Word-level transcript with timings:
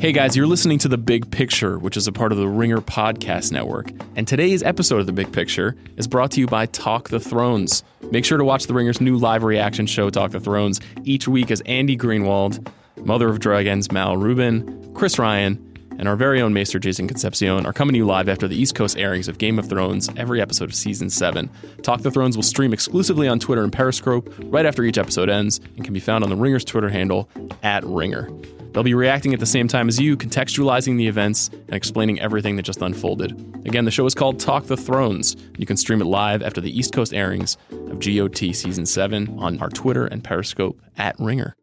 Hey 0.00 0.12
guys, 0.12 0.34
you're 0.34 0.46
listening 0.46 0.78
to 0.78 0.88
The 0.88 0.96
Big 0.96 1.30
Picture, 1.30 1.78
which 1.78 1.94
is 1.94 2.06
a 2.06 2.12
part 2.12 2.32
of 2.32 2.38
the 2.38 2.48
Ringer 2.48 2.80
Podcast 2.80 3.52
Network. 3.52 3.90
And 4.16 4.26
today's 4.26 4.62
episode 4.62 5.00
of 5.00 5.04
The 5.04 5.12
Big 5.12 5.30
Picture 5.30 5.76
is 5.98 6.08
brought 6.08 6.30
to 6.30 6.40
you 6.40 6.46
by 6.46 6.64
Talk 6.64 7.10
the 7.10 7.20
Thrones. 7.20 7.84
Make 8.10 8.24
sure 8.24 8.38
to 8.38 8.44
watch 8.44 8.66
The 8.66 8.72
Ringer's 8.72 9.02
new 9.02 9.18
live 9.18 9.44
reaction 9.44 9.84
show, 9.84 10.08
Talk 10.08 10.30
the 10.30 10.40
Thrones, 10.40 10.80
each 11.04 11.28
week 11.28 11.50
as 11.50 11.60
Andy 11.66 11.98
Greenwald, 11.98 12.66
Mother 13.04 13.28
of 13.28 13.40
Dragons 13.40 13.92
Mal 13.92 14.16
Rubin, 14.16 14.94
Chris 14.94 15.18
Ryan, 15.18 15.62
and 15.98 16.08
our 16.08 16.16
very 16.16 16.40
own 16.40 16.54
Maester 16.54 16.78
Jason 16.78 17.06
Concepcion 17.06 17.66
are 17.66 17.74
coming 17.74 17.92
to 17.92 17.98
you 17.98 18.06
live 18.06 18.30
after 18.30 18.48
the 18.48 18.56
East 18.56 18.74
Coast 18.74 18.96
airings 18.96 19.28
of 19.28 19.36
Game 19.36 19.58
of 19.58 19.68
Thrones 19.68 20.08
every 20.16 20.40
episode 20.40 20.70
of 20.70 20.74
Season 20.74 21.10
7. 21.10 21.50
Talk 21.82 22.00
the 22.00 22.10
Thrones 22.10 22.36
will 22.36 22.42
stream 22.42 22.72
exclusively 22.72 23.28
on 23.28 23.38
Twitter 23.38 23.62
and 23.62 23.70
Periscope 23.70 24.32
right 24.44 24.64
after 24.64 24.82
each 24.82 24.96
episode 24.96 25.28
ends 25.28 25.60
and 25.76 25.84
can 25.84 25.92
be 25.92 26.00
found 26.00 26.24
on 26.24 26.30
the 26.30 26.36
Ringer's 26.36 26.64
Twitter 26.64 26.88
handle, 26.88 27.28
at 27.62 27.84
Ringer. 27.84 28.30
They'll 28.72 28.84
be 28.84 28.94
reacting 28.94 29.34
at 29.34 29.40
the 29.40 29.46
same 29.46 29.66
time 29.66 29.88
as 29.88 29.98
you, 29.98 30.16
contextualizing 30.16 30.96
the 30.96 31.08
events 31.08 31.48
and 31.48 31.74
explaining 31.74 32.20
everything 32.20 32.56
that 32.56 32.62
just 32.62 32.80
unfolded. 32.80 33.32
Again, 33.66 33.84
the 33.84 33.90
show 33.90 34.06
is 34.06 34.14
called 34.14 34.38
Talk 34.38 34.66
the 34.66 34.76
Thrones. 34.76 35.36
You 35.58 35.66
can 35.66 35.76
stream 35.76 36.00
it 36.00 36.04
live 36.06 36.42
after 36.42 36.60
the 36.60 36.76
East 36.76 36.92
Coast 36.92 37.12
airings 37.12 37.56
of 37.70 37.98
GOT 37.98 38.38
Season 38.54 38.86
7 38.86 39.38
on 39.38 39.60
our 39.60 39.70
Twitter 39.70 40.06
and 40.06 40.22
Periscope 40.22 40.80
at 40.96 41.18
Ringer. 41.18 41.56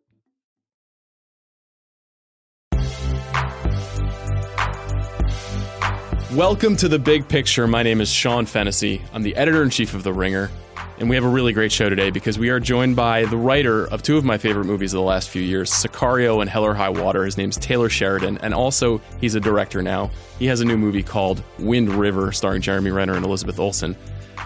Welcome 6.33 6.75
to 6.77 6.89
the 6.89 6.99
big 6.99 7.27
picture. 7.29 7.67
My 7.67 7.83
name 7.83 8.01
is 8.01 8.11
Sean 8.11 8.45
Fennessey. 8.45 9.01
I'm 9.13 9.23
the 9.23 9.35
editor 9.37 9.63
in 9.63 9.69
chief 9.69 9.93
of 9.93 10.03
The 10.03 10.11
Ringer. 10.11 10.51
And 10.99 11.09
we 11.09 11.15
have 11.15 11.25
a 11.25 11.29
really 11.29 11.53
great 11.53 11.71
show 11.71 11.89
today 11.89 12.09
because 12.09 12.39
we 12.39 12.49
are 12.49 12.59
joined 12.59 12.95
by 12.95 13.25
the 13.25 13.37
writer 13.37 13.85
of 13.85 14.01
two 14.01 14.17
of 14.17 14.25
my 14.25 14.39
favorite 14.39 14.65
movies 14.65 14.93
of 14.93 14.97
the 14.97 15.03
last 15.03 15.29
few 15.29 15.43
years, 15.43 15.69
Sicario 15.69 16.41
and 16.41 16.49
Hell 16.49 16.65
or 16.65 16.73
High 16.73 16.89
Water. 16.89 17.23
His 17.23 17.37
name's 17.37 17.55
Taylor 17.55 17.87
Sheridan, 17.87 18.39
and 18.39 18.51
also 18.51 18.99
he's 19.21 19.35
a 19.35 19.39
director 19.39 19.83
now. 19.83 20.09
He 20.39 20.47
has 20.47 20.59
a 20.59 20.65
new 20.65 20.75
movie 20.75 21.03
called 21.03 21.43
Wind 21.59 21.89
River, 21.89 22.31
starring 22.31 22.63
Jeremy 22.63 22.89
Renner 22.89 23.13
and 23.13 23.23
Elizabeth 23.23 23.59
Olsen, 23.59 23.95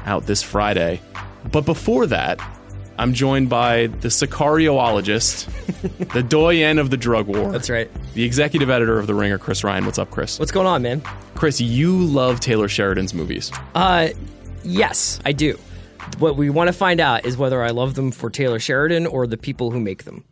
out 0.05 0.25
this 0.25 0.43
Friday. 0.43 0.99
But 1.53 1.65
before 1.65 2.05
that, 2.07 2.41
I'm 2.97 3.13
joined 3.13 3.49
by 3.49 3.87
the 3.87 4.09
Sicarioologist, 4.09 6.09
the 6.13 6.21
doyen 6.21 6.79
of 6.79 6.89
the 6.89 6.97
drug 6.97 7.27
war. 7.27 7.49
That's 7.49 7.69
right. 7.69 7.89
The 8.13 8.25
executive 8.25 8.69
editor 8.69 8.99
of 8.99 9.07
The 9.07 9.15
Ringer, 9.15 9.37
Chris 9.37 9.63
Ryan. 9.63 9.85
What's 9.85 9.99
up, 9.99 10.11
Chris? 10.11 10.37
What's 10.37 10.51
going 10.51 10.67
on, 10.67 10.81
man? 10.81 11.01
Chris, 11.33 11.61
you 11.61 11.97
love 11.97 12.41
Taylor 12.41 12.67
Sheridan's 12.67 13.13
movies. 13.13 13.53
Uh, 13.73 14.09
yes, 14.65 15.21
I 15.23 15.31
do. 15.31 15.57
What 16.19 16.35
we 16.35 16.49
want 16.49 16.67
to 16.67 16.73
find 16.73 16.99
out 16.99 17.25
is 17.25 17.37
whether 17.37 17.63
I 17.63 17.71
love 17.71 17.95
them 17.95 18.11
for 18.11 18.29
Taylor 18.29 18.59
Sheridan 18.59 19.07
or 19.07 19.25
the 19.25 19.37
people 19.37 19.71
who 19.71 19.79
make 19.79 20.03
them. 20.03 20.23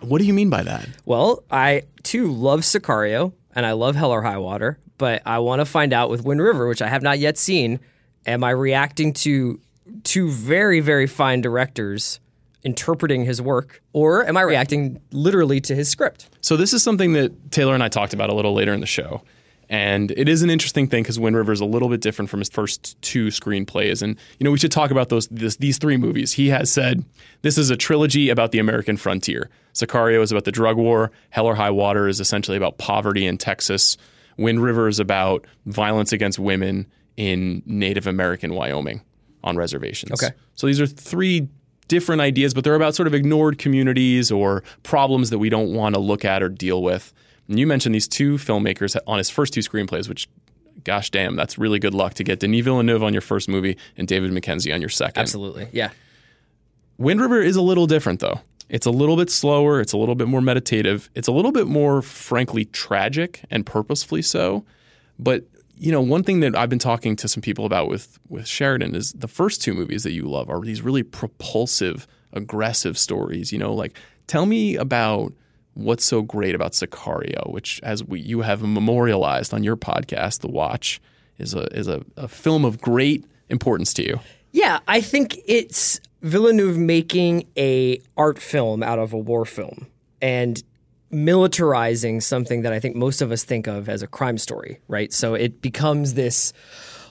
What 0.00 0.18
do 0.18 0.24
you 0.24 0.32
mean 0.32 0.48
by 0.48 0.62
that? 0.62 0.88
Well, 1.04 1.42
I 1.50 1.82
too 2.02 2.32
love 2.32 2.60
Sicario 2.60 3.32
and 3.54 3.66
I 3.66 3.72
love 3.72 3.96
Hell 3.96 4.12
or 4.12 4.22
High 4.22 4.38
Water, 4.38 4.78
but 4.96 5.22
I 5.26 5.38
want 5.40 5.60
to 5.60 5.66
find 5.66 5.92
out 5.92 6.08
with 6.08 6.24
Wind 6.24 6.40
River, 6.40 6.66
which 6.66 6.80
I 6.80 6.88
have 6.88 7.02
not 7.02 7.18
yet 7.18 7.36
seen, 7.36 7.80
am 8.26 8.42
I 8.42 8.50
reacting 8.50 9.12
to 9.14 9.60
two 10.04 10.30
very, 10.30 10.80
very 10.80 11.06
fine 11.06 11.40
directors 11.40 12.20
interpreting 12.62 13.24
his 13.24 13.40
work, 13.40 13.82
or 13.92 14.26
am 14.26 14.36
I 14.36 14.42
reacting 14.42 15.00
literally 15.12 15.60
to 15.62 15.74
his 15.74 15.88
script? 15.88 16.28
So 16.40 16.56
this 16.56 16.72
is 16.72 16.82
something 16.82 17.14
that 17.14 17.50
Taylor 17.50 17.74
and 17.74 17.82
I 17.82 17.88
talked 17.88 18.12
about 18.12 18.30
a 18.30 18.34
little 18.34 18.54
later 18.54 18.72
in 18.72 18.80
the 18.80 18.86
show. 18.86 19.22
And 19.70 20.10
it 20.10 20.28
is 20.28 20.42
an 20.42 20.50
interesting 20.50 20.88
thing 20.88 21.04
because 21.04 21.20
Wind 21.20 21.36
River 21.36 21.52
is 21.52 21.60
a 21.60 21.64
little 21.64 21.88
bit 21.88 22.00
different 22.00 22.28
from 22.28 22.40
his 22.40 22.48
first 22.48 23.00
two 23.02 23.28
screenplays. 23.28 24.02
And, 24.02 24.18
you 24.38 24.44
know, 24.44 24.50
we 24.50 24.58
should 24.58 24.72
talk 24.72 24.90
about 24.90 25.10
those 25.10 25.28
this, 25.28 25.56
these 25.56 25.78
three 25.78 25.96
movies. 25.96 26.32
He 26.32 26.48
has 26.48 26.72
said 26.72 27.04
this 27.42 27.56
is 27.56 27.70
a 27.70 27.76
trilogy 27.76 28.30
about 28.30 28.50
the 28.50 28.58
American 28.58 28.96
frontier. 28.96 29.48
Sicario 29.72 30.22
is 30.22 30.32
about 30.32 30.44
the 30.44 30.50
drug 30.50 30.76
war. 30.76 31.12
Hell 31.30 31.46
or 31.46 31.54
High 31.54 31.70
Water 31.70 32.08
is 32.08 32.18
essentially 32.18 32.56
about 32.56 32.78
poverty 32.78 33.24
in 33.24 33.38
Texas. 33.38 33.96
Wind 34.36 34.60
River 34.60 34.88
is 34.88 34.98
about 34.98 35.46
violence 35.66 36.12
against 36.12 36.40
women 36.40 36.86
in 37.16 37.62
Native 37.64 38.08
American 38.08 38.54
Wyoming 38.54 39.02
on 39.44 39.56
reservations. 39.56 40.20
Okay. 40.20 40.34
So 40.56 40.66
these 40.66 40.80
are 40.80 40.86
three 40.86 41.48
different 41.86 42.20
ideas, 42.22 42.54
but 42.54 42.64
they're 42.64 42.74
about 42.74 42.96
sort 42.96 43.06
of 43.06 43.14
ignored 43.14 43.58
communities 43.58 44.32
or 44.32 44.64
problems 44.82 45.30
that 45.30 45.38
we 45.38 45.48
don't 45.48 45.72
want 45.72 45.94
to 45.94 46.00
look 46.00 46.24
at 46.24 46.42
or 46.42 46.48
deal 46.48 46.82
with. 46.82 47.12
And 47.50 47.58
you 47.58 47.66
mentioned 47.66 47.94
these 47.96 48.06
two 48.06 48.36
filmmakers 48.36 48.96
on 49.08 49.18
his 49.18 49.28
first 49.28 49.52
two 49.52 49.60
screenplays, 49.60 50.08
which, 50.08 50.28
gosh 50.84 51.10
damn, 51.10 51.34
that's 51.34 51.58
really 51.58 51.80
good 51.80 51.94
luck 51.94 52.14
to 52.14 52.24
get 52.24 52.38
Denis 52.38 52.64
Villeneuve 52.64 53.02
on 53.02 53.12
your 53.12 53.20
first 53.20 53.48
movie 53.48 53.76
and 53.96 54.06
David 54.06 54.32
Mackenzie 54.32 54.72
on 54.72 54.80
your 54.80 54.88
second. 54.88 55.20
Absolutely. 55.20 55.68
Yeah. 55.72 55.90
Wind 56.96 57.20
River 57.20 57.42
is 57.42 57.56
a 57.56 57.62
little 57.62 57.88
different, 57.88 58.20
though. 58.20 58.40
It's 58.68 58.86
a 58.86 58.92
little 58.92 59.16
bit 59.16 59.30
slower. 59.30 59.80
It's 59.80 59.92
a 59.92 59.98
little 59.98 60.14
bit 60.14 60.28
more 60.28 60.40
meditative. 60.40 61.10
It's 61.16 61.26
a 61.26 61.32
little 61.32 61.50
bit 61.50 61.66
more, 61.66 62.02
frankly, 62.02 62.66
tragic 62.66 63.44
and 63.50 63.66
purposefully 63.66 64.22
so. 64.22 64.64
But 65.18 65.44
you 65.76 65.90
know, 65.90 66.00
one 66.00 66.22
thing 66.22 66.40
that 66.40 66.54
I've 66.54 66.68
been 66.68 66.78
talking 66.78 67.16
to 67.16 67.26
some 67.26 67.40
people 67.40 67.64
about 67.64 67.88
with 67.88 68.20
with 68.28 68.46
Sheridan 68.46 68.94
is 68.94 69.12
the 69.12 69.26
first 69.26 69.60
two 69.60 69.74
movies 69.74 70.04
that 70.04 70.12
you 70.12 70.22
love 70.28 70.48
are 70.48 70.60
these 70.60 70.82
really 70.82 71.02
propulsive, 71.02 72.06
aggressive 72.32 72.96
stories. 72.96 73.50
You 73.50 73.58
know, 73.58 73.74
like 73.74 73.96
tell 74.28 74.46
me 74.46 74.76
about 74.76 75.32
what's 75.74 76.04
so 76.04 76.22
great 76.22 76.54
about 76.54 76.72
Sicario, 76.72 77.50
which 77.52 77.80
as 77.82 78.04
we 78.04 78.20
you 78.20 78.40
have 78.42 78.62
memorialized 78.62 79.54
on 79.54 79.64
your 79.64 79.76
podcast, 79.76 80.40
The 80.40 80.48
Watch, 80.48 81.00
is 81.38 81.54
a 81.54 81.64
is 81.76 81.88
a, 81.88 82.04
a 82.16 82.28
film 82.28 82.64
of 82.64 82.80
great 82.80 83.24
importance 83.48 83.92
to 83.94 84.02
you. 84.02 84.20
Yeah, 84.52 84.80
I 84.88 85.00
think 85.00 85.38
it's 85.46 86.00
Villeneuve 86.22 86.76
making 86.76 87.46
a 87.56 88.00
art 88.16 88.38
film 88.38 88.82
out 88.82 88.98
of 88.98 89.12
a 89.12 89.18
war 89.18 89.44
film 89.44 89.86
and 90.20 90.62
militarizing 91.12 92.22
something 92.22 92.62
that 92.62 92.72
I 92.72 92.80
think 92.80 92.94
most 92.96 93.20
of 93.20 93.32
us 93.32 93.42
think 93.44 93.66
of 93.66 93.88
as 93.88 94.02
a 94.02 94.06
crime 94.06 94.38
story, 94.38 94.80
right? 94.86 95.12
So 95.12 95.34
it 95.34 95.60
becomes 95.60 96.14
this 96.14 96.52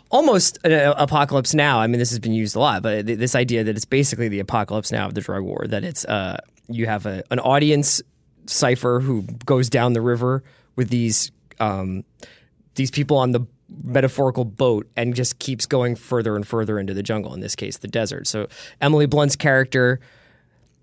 almost 0.10 0.58
an 0.64 0.94
apocalypse 0.98 1.54
now. 1.54 1.80
I 1.80 1.88
mean, 1.88 2.00
this 2.00 2.10
has 2.10 2.20
been 2.20 2.34
used 2.34 2.56
a 2.56 2.60
lot, 2.60 2.82
but 2.82 3.06
this 3.06 3.36
idea 3.36 3.64
that 3.64 3.76
it's 3.76 3.86
basically 3.86 4.28
the 4.28 4.40
apocalypse 4.40 4.92
now 4.92 5.08
of 5.08 5.14
the 5.16 5.22
drug 5.22 5.44
war. 5.44 5.66
That 5.68 5.84
it's 5.84 6.06
uh, 6.06 6.38
you 6.68 6.86
have 6.86 7.06
a, 7.06 7.24
an 7.32 7.40
audience 7.40 8.02
cipher 8.50 9.00
who 9.00 9.24
goes 9.46 9.70
down 9.70 9.94
the 9.94 10.02
river 10.02 10.44
with 10.76 10.90
these 10.90 11.32
um, 11.60 12.04
these 12.76 12.92
people 12.92 13.18
on 13.18 13.32
the 13.32 13.42
metaphorical 13.84 14.46
boat 14.46 14.90
and 14.96 15.14
just 15.14 15.40
keeps 15.40 15.66
going 15.66 15.96
further 15.96 16.36
and 16.36 16.48
further 16.48 16.80
into 16.80 16.94
the 16.94 17.04
jungle. 17.04 17.34
In 17.34 17.42
this 17.42 17.56
case, 17.56 17.78
the 17.78 17.88
desert. 17.88 18.28
So 18.28 18.48
Emily 18.82 19.06
Blunt's 19.06 19.36
character 19.36 20.00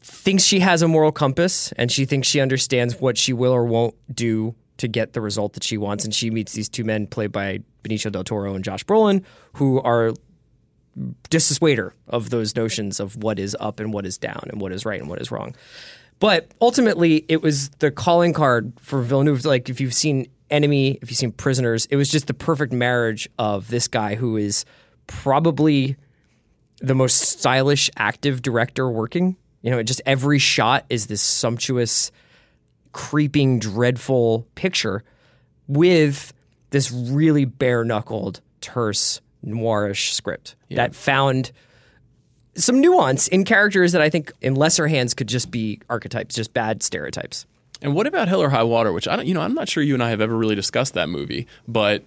thinks 0.00 0.44
she 0.44 0.60
has 0.60 0.82
a 0.82 0.88
moral 0.88 1.10
compass 1.10 1.72
and 1.72 1.91
she 1.91 2.05
thinks 2.05 2.28
she 2.28 2.41
understands 2.41 3.00
what 3.00 3.19
she 3.19 3.32
will 3.32 3.53
or 3.53 3.65
won't 3.65 3.94
do 4.15 4.55
to 4.76 4.87
get 4.87 5.15
the 5.15 5.21
result 5.21 5.55
that 5.55 5.65
she 5.65 5.78
wants. 5.78 6.05
And 6.05 6.15
she 6.15 6.31
meets 6.31 6.53
these 6.53 6.69
two 6.69 6.84
men 6.84 7.06
played 7.06 7.32
by 7.32 7.60
Benicio 7.82 8.12
del 8.12 8.25
Toro 8.25 8.55
and 8.55 8.62
Josh 8.62 8.84
Brolin, 8.84 9.25
who 9.55 9.81
are 9.81 10.12
dissuader 11.28 11.93
of 12.09 12.31
those 12.31 12.55
notions 12.55 13.00
of 13.00 13.16
what 13.16 13.38
is 13.38 13.56
up 13.59 13.81
and 13.81 13.93
what 13.93 14.06
is 14.06 14.16
down 14.16 14.44
and 14.49 14.60
what 14.60 14.72
is 14.72 14.84
right 14.84 15.00
and 15.00 15.09
what 15.09 15.21
is 15.21 15.31
wrong. 15.31 15.55
But 16.19 16.50
ultimately, 16.60 17.25
it 17.28 17.43
was 17.43 17.69
the 17.78 17.91
calling 17.91 18.32
card 18.32 18.72
for 18.81 19.03
Villeneuve. 19.03 19.44
Like, 19.44 19.69
if 19.69 19.81
you've 19.81 19.94
seen 19.94 20.28
Enemy, 20.50 20.99
if 21.03 21.10
you've 21.10 21.19
seen 21.19 21.32
Prisoners, 21.32 21.87
it 21.87 21.97
was 21.97 22.09
just 22.09 22.27
the 22.27 22.34
perfect 22.34 22.72
marriage 22.72 23.28
of 23.38 23.69
this 23.69 23.88
guy 23.88 24.15
who 24.15 24.37
is 24.37 24.65
probably 25.06 25.97
the 26.81 26.94
most 26.94 27.21
stylish, 27.21 27.91
active 27.97 28.43
director 28.43 28.88
working. 28.88 29.37
You 29.62 29.72
know, 29.72 29.82
just 29.82 30.00
every 30.06 30.38
shot 30.38 30.87
is 30.88 31.06
this 31.06 31.21
sumptuous, 31.21 32.12
creeping, 32.93 33.59
dreadful 33.59 34.47
picture 34.55 35.03
with 35.66 36.32
this 36.71 36.93
really 36.93 37.44
bare 37.44 37.84
knuckled, 37.84 38.41
terse, 38.60 39.21
noirish 39.44 40.12
script 40.12 40.56
yeah. 40.69 40.76
that 40.76 40.94
found 40.94 41.53
some 42.56 42.81
nuance 42.81 43.28
in 43.28 43.44
characters 43.44 43.93
that 43.93 44.03
I 44.03 44.11
think 44.11 44.33
in 44.41 44.55
lesser 44.55 44.87
hands 44.87 45.15
could 45.15 45.28
just 45.28 45.50
be 45.50 45.81
archetypes, 45.89 46.34
just 46.34 46.53
bad 46.53 46.83
stereotypes. 46.83 47.47
And 47.83 47.94
what 47.94 48.06
about 48.06 48.28
Hell 48.28 48.43
or 48.43 48.49
High 48.49 48.62
Water, 48.62 48.93
which 48.93 49.06
I 49.06 49.17
don't, 49.17 49.27
you 49.27 49.34
know, 49.34 49.43
I'm 49.43 49.55
not 49.55 49.69
sure 49.69 49.83
you 49.83 49.94
and 49.94 50.03
I 50.03 50.11
have 50.11 50.21
ever 50.21 50.37
really 50.37 50.55
discussed 50.55 50.94
that 50.94 51.08
movie, 51.08 51.47
but 51.69 52.03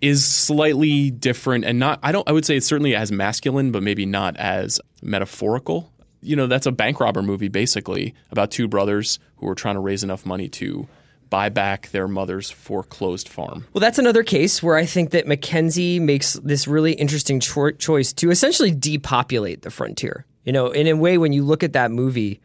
is 0.00 0.24
slightly 0.24 1.10
different 1.10 1.64
and 1.64 1.78
not. 1.78 2.00
I 2.02 2.12
don't. 2.12 2.28
I 2.28 2.32
would 2.32 2.44
say 2.44 2.56
it's 2.56 2.66
certainly 2.66 2.94
as 2.94 3.12
masculine, 3.12 3.70
but 3.70 3.82
maybe 3.82 4.04
not 4.04 4.36
as 4.36 4.80
metaphorical. 5.00 5.90
You 6.22 6.36
know, 6.36 6.46
that's 6.46 6.66
a 6.66 6.72
bank 6.72 6.98
robber 7.00 7.22
movie 7.22 7.48
basically 7.48 8.14
about 8.30 8.50
two 8.50 8.68
brothers 8.68 9.18
who 9.36 9.48
are 9.48 9.54
trying 9.54 9.74
to 9.74 9.80
raise 9.80 10.02
enough 10.02 10.26
money 10.26 10.48
to 10.48 10.88
buy 11.32 11.48
back 11.48 11.88
their 11.92 12.06
mother's 12.06 12.50
foreclosed 12.50 13.26
farm. 13.26 13.64
Well, 13.72 13.80
that's 13.80 13.98
another 13.98 14.22
case 14.22 14.62
where 14.62 14.76
I 14.76 14.84
think 14.84 15.12
that 15.12 15.26
Mackenzie 15.26 15.98
makes 15.98 16.34
this 16.34 16.68
really 16.68 16.92
interesting 16.92 17.40
cho- 17.40 17.70
choice 17.70 18.12
to 18.12 18.30
essentially 18.30 18.70
depopulate 18.70 19.62
the 19.62 19.70
frontier. 19.70 20.26
You 20.44 20.52
know, 20.52 20.66
in 20.66 20.86
a 20.86 20.92
way, 20.92 21.16
when 21.16 21.32
you 21.32 21.42
look 21.42 21.62
at 21.62 21.72
that 21.72 21.90
movie, 21.90 22.42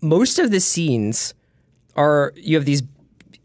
most 0.00 0.40
of 0.40 0.50
the 0.50 0.58
scenes 0.58 1.32
are 1.94 2.32
you 2.34 2.56
have 2.56 2.64
these 2.64 2.82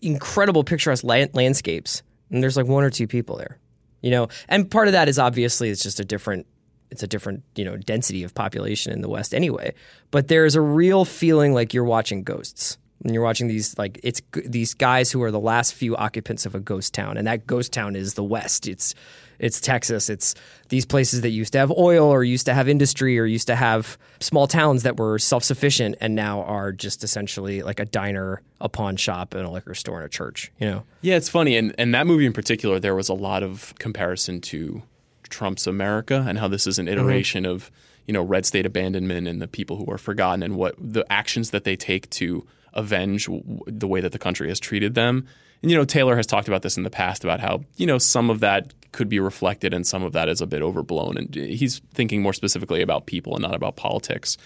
incredible 0.02 0.64
picturesque 0.64 1.04
land- 1.04 1.36
landscapes, 1.36 2.02
and 2.32 2.42
there's 2.42 2.58
like 2.58 2.66
one 2.66 2.84
or 2.84 2.90
two 2.90 3.06
people 3.06 3.38
there. 3.38 3.60
You 4.02 4.10
know, 4.10 4.28
and 4.50 4.72
part 4.72 4.88
of 4.88 4.94
that 4.94 5.08
is 5.08 5.20
obviously 5.20 5.70
it's 5.70 5.84
just 5.84 6.00
a 6.00 6.06
different 6.06 6.48
it's 6.90 7.04
a 7.04 7.08
different 7.08 7.44
you 7.56 7.64
know 7.64 7.78
density 7.78 8.24
of 8.24 8.34
population 8.34 8.92
in 8.92 9.02
the 9.02 9.10
West 9.10 9.36
anyway. 9.36 9.76
But 10.10 10.30
there's 10.30 10.56
a 10.56 10.62
real 10.62 11.06
feeling 11.06 11.54
like 11.54 11.76
you're 11.76 11.84
watching 11.84 12.24
ghosts 12.24 12.80
And 13.04 13.14
you're 13.14 13.24
watching 13.24 13.48
these 13.48 13.78
like 13.78 14.00
it's 14.04 14.22
g- 14.34 14.44
these 14.46 14.74
guys 14.74 15.12
who 15.12 15.22
are 15.24 15.32
the 15.32 15.40
last 15.40 15.74
few 15.74 15.96
occupants 15.96 16.46
of 16.46 16.56
a 16.56 16.60
ghost 16.60 16.94
town, 16.94 17.18
and 17.18 17.28
that 17.28 17.46
ghost 17.46 17.74
town 17.74 17.96
is 17.96 18.14
the 18.14 18.24
West. 18.24 18.68
It's 18.68 18.96
it's 19.40 19.60
Texas. 19.60 20.10
It's 20.10 20.36
these 20.70 20.86
places 20.86 21.22
that 21.22 21.30
used 21.30 21.54
to 21.54 21.60
have 21.60 21.72
oil 21.72 22.08
or 22.08 22.24
used 22.24 22.46
to 22.46 22.54
have 22.54 22.70
industry 22.70 23.20
or 23.20 23.26
used 23.26 23.48
to 23.48 23.56
have 23.56 23.98
small 24.20 24.48
towns 24.48 24.84
that 24.84 24.98
were 24.98 25.20
self 25.20 25.44
sufficient 25.44 25.96
and 26.00 26.16
now 26.16 26.44
are 26.44 26.72
just 26.72 27.04
essentially 27.04 27.62
like 27.62 27.80
a 27.80 27.86
diner, 27.86 28.42
a 28.62 28.70
pawn 28.70 28.96
shop, 28.96 29.34
and 29.34 29.46
a 29.46 29.50
liquor 29.50 29.76
store 29.76 29.98
and 29.98 30.06
a 30.06 30.10
church. 30.10 30.52
You 30.60 30.68
know. 30.68 30.84
Yeah, 31.02 31.16
it's 31.18 31.30
funny, 31.30 31.58
and 31.58 31.76
and 31.78 31.94
that 31.94 32.08
movie 32.08 32.26
in 32.26 32.34
particular, 32.34 32.80
there 32.80 32.96
was 32.96 33.10
a 33.10 33.14
lot 33.14 33.44
of 33.44 33.74
comparison 33.80 34.40
to 34.42 34.84
Trump's 35.30 35.68
America 35.68 36.24
and 36.28 36.38
how 36.38 36.48
this 36.48 36.66
is 36.66 36.80
an 36.80 36.86
mm-hmm. 36.86 36.94
iteration 36.94 37.46
of 37.46 37.72
you 38.08 38.14
know 38.14 38.22
red 38.22 38.46
state 38.46 38.66
abandonment 38.66 39.28
and 39.28 39.42
the 39.42 39.48
people 39.48 39.78
who 39.78 39.92
are 39.92 39.98
forgotten 39.98 40.44
and 40.44 40.56
what 40.56 40.76
the 40.78 41.06
actions 41.12 41.52
that 41.52 41.64
they 41.64 41.76
take 41.76 42.10
to 42.12 42.46
avenge 42.74 43.30
the 43.68 43.88
way 43.88 44.02
that 44.02 44.12
the 44.12 44.20
country 44.20 44.50
has 44.50 44.60
treated 44.60 44.96
them. 44.96 45.28
And 45.62 45.72
you 45.72 45.78
know, 45.78 45.86
Taylor 45.86 46.16
has 46.18 46.28
talked 46.28 46.48
about 46.48 46.62
this 46.62 46.76
in 46.76 46.84
the 46.84 46.90
past 46.90 47.24
about 47.24 47.40
how 47.40 47.62
you 47.78 47.88
know 47.88 47.98
some 47.98 48.30
of 48.30 48.40
that 48.42 48.74
could 48.92 49.10
be 49.10 49.20
reflected 49.20 49.74
and 49.74 49.86
some 49.86 50.04
of 50.04 50.14
that 50.14 50.30
is 50.30 50.40
a 50.40 50.48
bit 50.48 50.62
overblown. 50.62 51.18
And 51.18 51.38
uh, 51.38 51.42
he's 51.42 51.80
thinking 51.94 52.22
more 52.22 52.34
specifically 52.34 52.82
about 52.82 53.08
people 53.08 53.36
and 53.36 53.42
not 53.42 53.56
about 53.56 53.76
politics. 53.76 54.38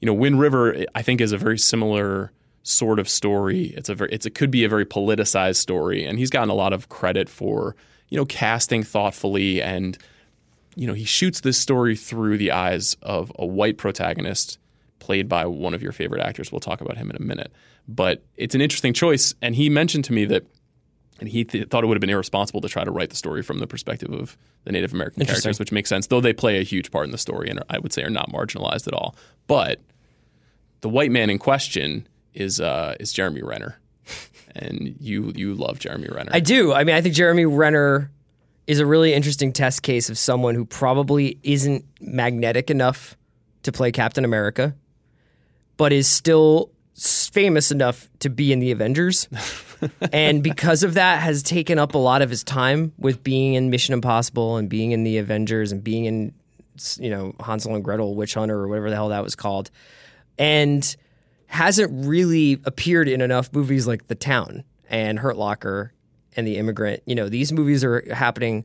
You 0.00 0.06
know, 0.06 0.12
Wind 0.12 0.38
River, 0.38 0.84
I 0.94 1.02
think, 1.02 1.20
is 1.20 1.32
a 1.32 1.38
very 1.38 1.58
similar 1.58 2.30
sort 2.62 2.98
of 2.98 3.08
story. 3.08 3.72
It's 3.76 3.88
a 3.88 3.94
very, 3.94 4.10
it's, 4.12 4.26
it 4.26 4.34
could 4.34 4.50
be 4.50 4.64
a 4.64 4.68
very 4.68 4.84
politicized 4.84 5.56
story, 5.56 6.04
and 6.04 6.18
he's 6.18 6.30
gotten 6.30 6.50
a 6.50 6.54
lot 6.54 6.72
of 6.72 6.88
credit 6.88 7.28
for 7.28 7.76
you 8.08 8.18
know 8.18 8.26
casting 8.26 8.82
thoughtfully 8.82 9.62
and 9.62 9.96
you 10.76 10.86
know 10.86 10.92
he 10.92 11.04
shoots 11.04 11.40
this 11.40 11.58
story 11.58 11.96
through 11.96 12.38
the 12.38 12.52
eyes 12.52 12.96
of 13.02 13.32
a 13.36 13.44
white 13.44 13.78
protagonist 13.78 14.58
played 14.98 15.28
by 15.28 15.46
one 15.46 15.74
of 15.74 15.82
your 15.82 15.92
favorite 15.92 16.20
actors. 16.20 16.52
We'll 16.52 16.60
talk 16.60 16.80
about 16.80 16.96
him 16.96 17.10
in 17.10 17.16
a 17.16 17.22
minute, 17.22 17.52
but 17.88 18.22
it's 18.36 18.54
an 18.54 18.60
interesting 18.60 18.92
choice. 18.92 19.34
And 19.42 19.54
he 19.54 19.68
mentioned 19.68 20.04
to 20.04 20.12
me 20.12 20.24
that. 20.26 20.46
And 21.18 21.30
he 21.30 21.44
th- 21.44 21.70
thought 21.70 21.82
it 21.82 21.86
would 21.86 21.96
have 21.96 22.02
been 22.02 22.10
irresponsible 22.10 22.60
to 22.60 22.68
try 22.68 22.84
to 22.84 22.90
write 22.90 23.08
the 23.08 23.16
story 23.16 23.40
from 23.42 23.58
the 23.58 23.66
perspective 23.66 24.12
of 24.12 24.36
the 24.64 24.72
Native 24.72 24.92
American 24.92 25.24
characters, 25.24 25.58
which 25.58 25.72
makes 25.72 25.88
sense, 25.88 26.08
though 26.08 26.20
they 26.20 26.34
play 26.34 26.58
a 26.58 26.62
huge 26.62 26.90
part 26.90 27.06
in 27.06 27.10
the 27.10 27.16
story 27.16 27.48
and 27.48 27.58
are, 27.60 27.64
I 27.70 27.78
would 27.78 27.90
say 27.90 28.02
are 28.02 28.10
not 28.10 28.30
marginalized 28.30 28.86
at 28.86 28.92
all. 28.92 29.16
But 29.46 29.80
the 30.82 30.90
white 30.90 31.10
man 31.10 31.30
in 31.30 31.38
question 31.38 32.06
is 32.34 32.60
uh, 32.60 32.96
is 33.00 33.14
Jeremy 33.14 33.40
Renner, 33.42 33.80
and 34.54 34.94
you 35.00 35.32
you 35.34 35.54
love 35.54 35.78
Jeremy 35.78 36.08
Renner. 36.12 36.32
I 36.34 36.40
do. 36.40 36.74
I 36.74 36.84
mean, 36.84 36.94
I 36.94 37.00
think 37.00 37.14
Jeremy 37.14 37.46
Renner 37.46 38.10
is 38.66 38.80
a 38.80 38.86
really 38.86 39.14
interesting 39.14 39.52
test 39.52 39.82
case 39.82 40.10
of 40.10 40.18
someone 40.18 40.54
who 40.54 40.64
probably 40.64 41.38
isn't 41.42 41.84
magnetic 42.00 42.70
enough 42.70 43.16
to 43.62 43.72
play 43.72 43.92
Captain 43.92 44.24
America, 44.24 44.74
but 45.76 45.92
is 45.92 46.08
still 46.08 46.70
famous 46.94 47.70
enough 47.70 48.08
to 48.20 48.30
be 48.30 48.52
in 48.52 48.58
the 48.58 48.70
Avengers. 48.70 49.28
and 50.12 50.42
because 50.42 50.82
of 50.82 50.94
that 50.94 51.20
has 51.20 51.42
taken 51.42 51.78
up 51.78 51.94
a 51.94 51.98
lot 51.98 52.22
of 52.22 52.30
his 52.30 52.42
time 52.42 52.92
with 52.98 53.22
being 53.22 53.54
in 53.54 53.70
Mission 53.70 53.92
Impossible 53.92 54.56
and 54.56 54.68
being 54.68 54.92
in 54.92 55.04
the 55.04 55.18
Avengers 55.18 55.72
and 55.72 55.84
being 55.84 56.06
in 56.06 56.34
you 56.98 57.08
know 57.08 57.34
Hansel 57.40 57.74
and 57.74 57.84
Gretel 57.84 58.14
Witch 58.14 58.34
Hunter 58.34 58.58
or 58.58 58.68
whatever 58.68 58.90
the 58.90 58.96
hell 58.96 59.10
that 59.10 59.22
was 59.22 59.36
called. 59.36 59.70
And 60.38 60.96
hasn't 61.46 62.06
really 62.06 62.60
appeared 62.64 63.08
in 63.08 63.20
enough 63.20 63.52
movies 63.52 63.86
like 63.86 64.08
The 64.08 64.14
Town 64.14 64.64
and 64.90 65.18
Hurt 65.18 65.36
Locker 65.36 65.92
and 66.36 66.46
The 66.46 66.58
Immigrant. 66.58 67.02
You 67.06 67.14
know, 67.14 67.28
these 67.28 67.52
movies 67.52 67.84
are 67.84 68.04
happening 68.12 68.64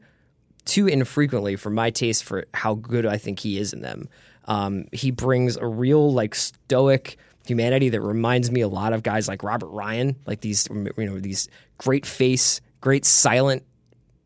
too 0.66 0.88
infrequently 0.88 1.56
for 1.56 1.70
my 1.70 1.90
taste 1.90 2.24
for 2.24 2.46
how 2.54 2.76
good 2.76 3.06
I 3.06 3.18
think 3.18 3.40
he 3.40 3.58
is 3.58 3.74
in 3.74 3.82
them. 3.82 4.10
Um, 4.46 4.86
he 4.92 5.12
brings 5.12 5.56
a 5.58 5.66
real 5.66 6.12
like 6.14 6.36
stoic 6.36 7.18
humanity 7.46 7.90
that 7.90 8.02
reminds 8.02 8.52
me 8.52 8.62
a 8.62 8.68
lot 8.68 8.94
of 8.94 9.04
guys 9.04 9.28
like 9.28 9.44
Robert 9.44 9.70
Ryan, 9.70 10.16
like 10.26 10.42
these 10.42 10.68
you 10.70 11.06
know 11.06 11.20
these 11.20 11.48
great 11.78 12.06
face, 12.06 12.62
great 12.80 13.06
silent 13.06 13.64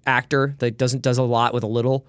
actor 0.05 0.55
that 0.59 0.77
doesn't 0.77 1.01
does 1.01 1.17
a 1.17 1.23
lot 1.23 1.53
with 1.53 1.63
a 1.63 1.67
little, 1.67 2.05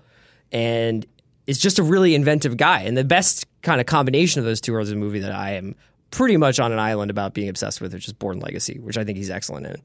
and 0.52 1.06
is 1.46 1.58
just 1.58 1.78
a 1.78 1.82
really 1.82 2.14
inventive 2.14 2.56
guy. 2.56 2.82
And 2.82 2.96
the 2.96 3.04
best 3.04 3.46
kind 3.62 3.80
of 3.80 3.86
combination 3.86 4.40
of 4.40 4.44
those 4.44 4.60
two 4.60 4.76
is 4.78 4.90
a 4.90 4.96
movie 4.96 5.20
that 5.20 5.32
I 5.32 5.52
am 5.52 5.74
pretty 6.10 6.36
much 6.36 6.58
on 6.60 6.72
an 6.72 6.78
island 6.78 7.10
about 7.10 7.34
being 7.34 7.48
obsessed 7.48 7.80
with, 7.80 7.92
which 7.92 8.06
is 8.06 8.12
Bourne 8.12 8.40
Legacy, 8.40 8.78
which 8.78 8.96
I 8.96 9.04
think 9.04 9.18
he's 9.18 9.30
excellent 9.30 9.66
in. 9.66 9.76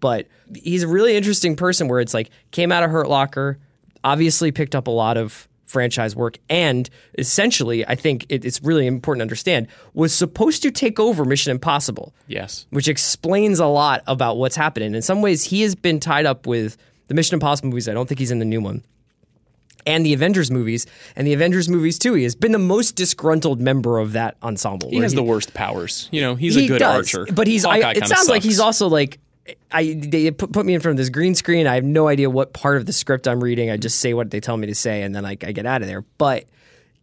But 0.00 0.26
he's 0.54 0.82
a 0.82 0.88
really 0.88 1.16
interesting 1.16 1.56
person 1.56 1.88
where 1.88 2.00
it's 2.00 2.14
like 2.14 2.30
came 2.50 2.72
out 2.72 2.82
of 2.82 2.90
Hurt 2.90 3.08
Locker, 3.08 3.58
obviously 4.04 4.52
picked 4.52 4.74
up 4.74 4.86
a 4.86 4.92
lot 4.92 5.16
of 5.16 5.48
franchise 5.64 6.16
work, 6.16 6.38
and 6.48 6.88
essentially, 7.18 7.86
I 7.86 7.94
think 7.94 8.24
it, 8.30 8.44
it's 8.44 8.62
really 8.62 8.86
important 8.86 9.20
to 9.20 9.24
understand, 9.24 9.68
was 9.92 10.14
supposed 10.14 10.62
to 10.62 10.70
take 10.70 10.98
over 10.98 11.24
Mission 11.24 11.50
Impossible 11.50 12.14
yes, 12.26 12.66
which 12.70 12.88
explains 12.88 13.58
a 13.58 13.66
lot 13.66 14.02
about 14.06 14.38
what's 14.38 14.56
happening. 14.56 14.94
In 14.94 15.02
some 15.02 15.20
ways, 15.20 15.44
he 15.44 15.62
has 15.62 15.74
been 15.74 16.00
tied 16.00 16.24
up 16.26 16.46
with 16.46 16.76
the 17.08 17.14
Mission 17.14 17.34
Impossible 17.34 17.68
movies. 17.68 17.88
I 17.88 17.92
don't 17.92 18.08
think 18.08 18.18
he's 18.18 18.30
in 18.30 18.38
the 18.38 18.44
new 18.44 18.60
one. 18.60 18.82
And 19.86 20.04
the 20.04 20.12
Avengers 20.12 20.50
movies, 20.50 20.86
and 21.16 21.26
the 21.26 21.32
Avengers 21.32 21.68
movies 21.68 21.98
too. 21.98 22.12
He 22.14 22.24
has 22.24 22.34
been 22.34 22.52
the 22.52 22.58
most 22.58 22.94
disgruntled 22.94 23.60
member 23.60 23.98
of 23.98 24.12
that 24.12 24.36
ensemble. 24.42 24.90
he 24.90 24.98
has 24.98 25.14
the 25.14 25.22
worst 25.22 25.54
powers. 25.54 26.08
You 26.12 26.20
know, 26.20 26.34
he's 26.34 26.56
a 26.56 26.66
good 26.66 26.80
does, 26.80 27.14
archer, 27.14 27.32
but 27.32 27.46
he's. 27.46 27.64
I, 27.64 27.92
it 27.92 28.06
sounds 28.06 28.28
like 28.28 28.42
he's 28.42 28.60
also 28.60 28.88
like. 28.88 29.18
I 29.70 29.94
they 29.94 30.30
put, 30.30 30.52
put 30.52 30.66
me 30.66 30.74
in 30.74 30.80
front 30.80 30.94
of 30.94 30.96
this 30.98 31.08
green 31.08 31.34
screen. 31.34 31.66
I 31.66 31.74
have 31.74 31.84
no 31.84 32.08
idea 32.08 32.30
what 32.30 32.52
part 32.52 32.76
of 32.76 32.86
the 32.86 32.92
script 32.92 33.26
I'm 33.26 33.42
reading. 33.42 33.70
I 33.70 33.76
just 33.76 34.00
say 34.00 34.14
what 34.14 34.30
they 34.30 34.40
tell 34.40 34.56
me 34.56 34.66
to 34.66 34.74
say, 34.74 35.02
and 35.02 35.14
then 35.14 35.24
I, 35.24 35.30
I 35.30 35.52
get 35.52 35.66
out 35.66 35.82
of 35.82 35.88
there. 35.88 36.02
But 36.18 36.44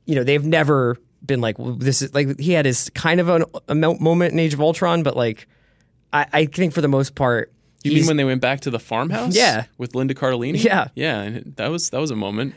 you 0.06 0.16
know, 0.16 0.24
they've 0.24 0.44
never 0.44 0.98
been 1.26 1.42
like 1.42 1.58
well, 1.58 1.74
this 1.74 2.02
is 2.02 2.14
like 2.14 2.40
he 2.40 2.52
had 2.52 2.66
his 2.66 2.90
kind 2.92 3.20
of 3.20 3.30
an, 3.30 3.46
a 3.68 3.76
moment 3.76 4.34
in 4.34 4.40
Age 4.40 4.54
of 4.54 4.62
Ultron, 4.62 5.04
but 5.04 5.16
like 5.16 5.48
I, 6.14 6.28
I 6.32 6.46
think 6.46 6.74
for 6.74 6.82
the 6.82 6.88
most 6.88 7.16
part, 7.16 7.52
You 7.86 7.96
mean 7.98 8.08
when 8.08 8.18
they 8.18 8.24
went 8.26 8.42
back 8.42 8.62
to 8.62 8.70
the 8.72 8.80
farmhouse? 8.80 9.36
Yeah. 9.36 9.66
with 9.78 9.96
Linda 9.96 10.14
Cardellini. 10.14 10.64
Yeah. 10.64 10.88
yeah, 10.96 11.22
and 11.22 11.56
that 11.58 11.70
was 11.70 11.90
that 11.92 12.00
was 12.00 12.12
a 12.12 12.16
moment. 12.16 12.56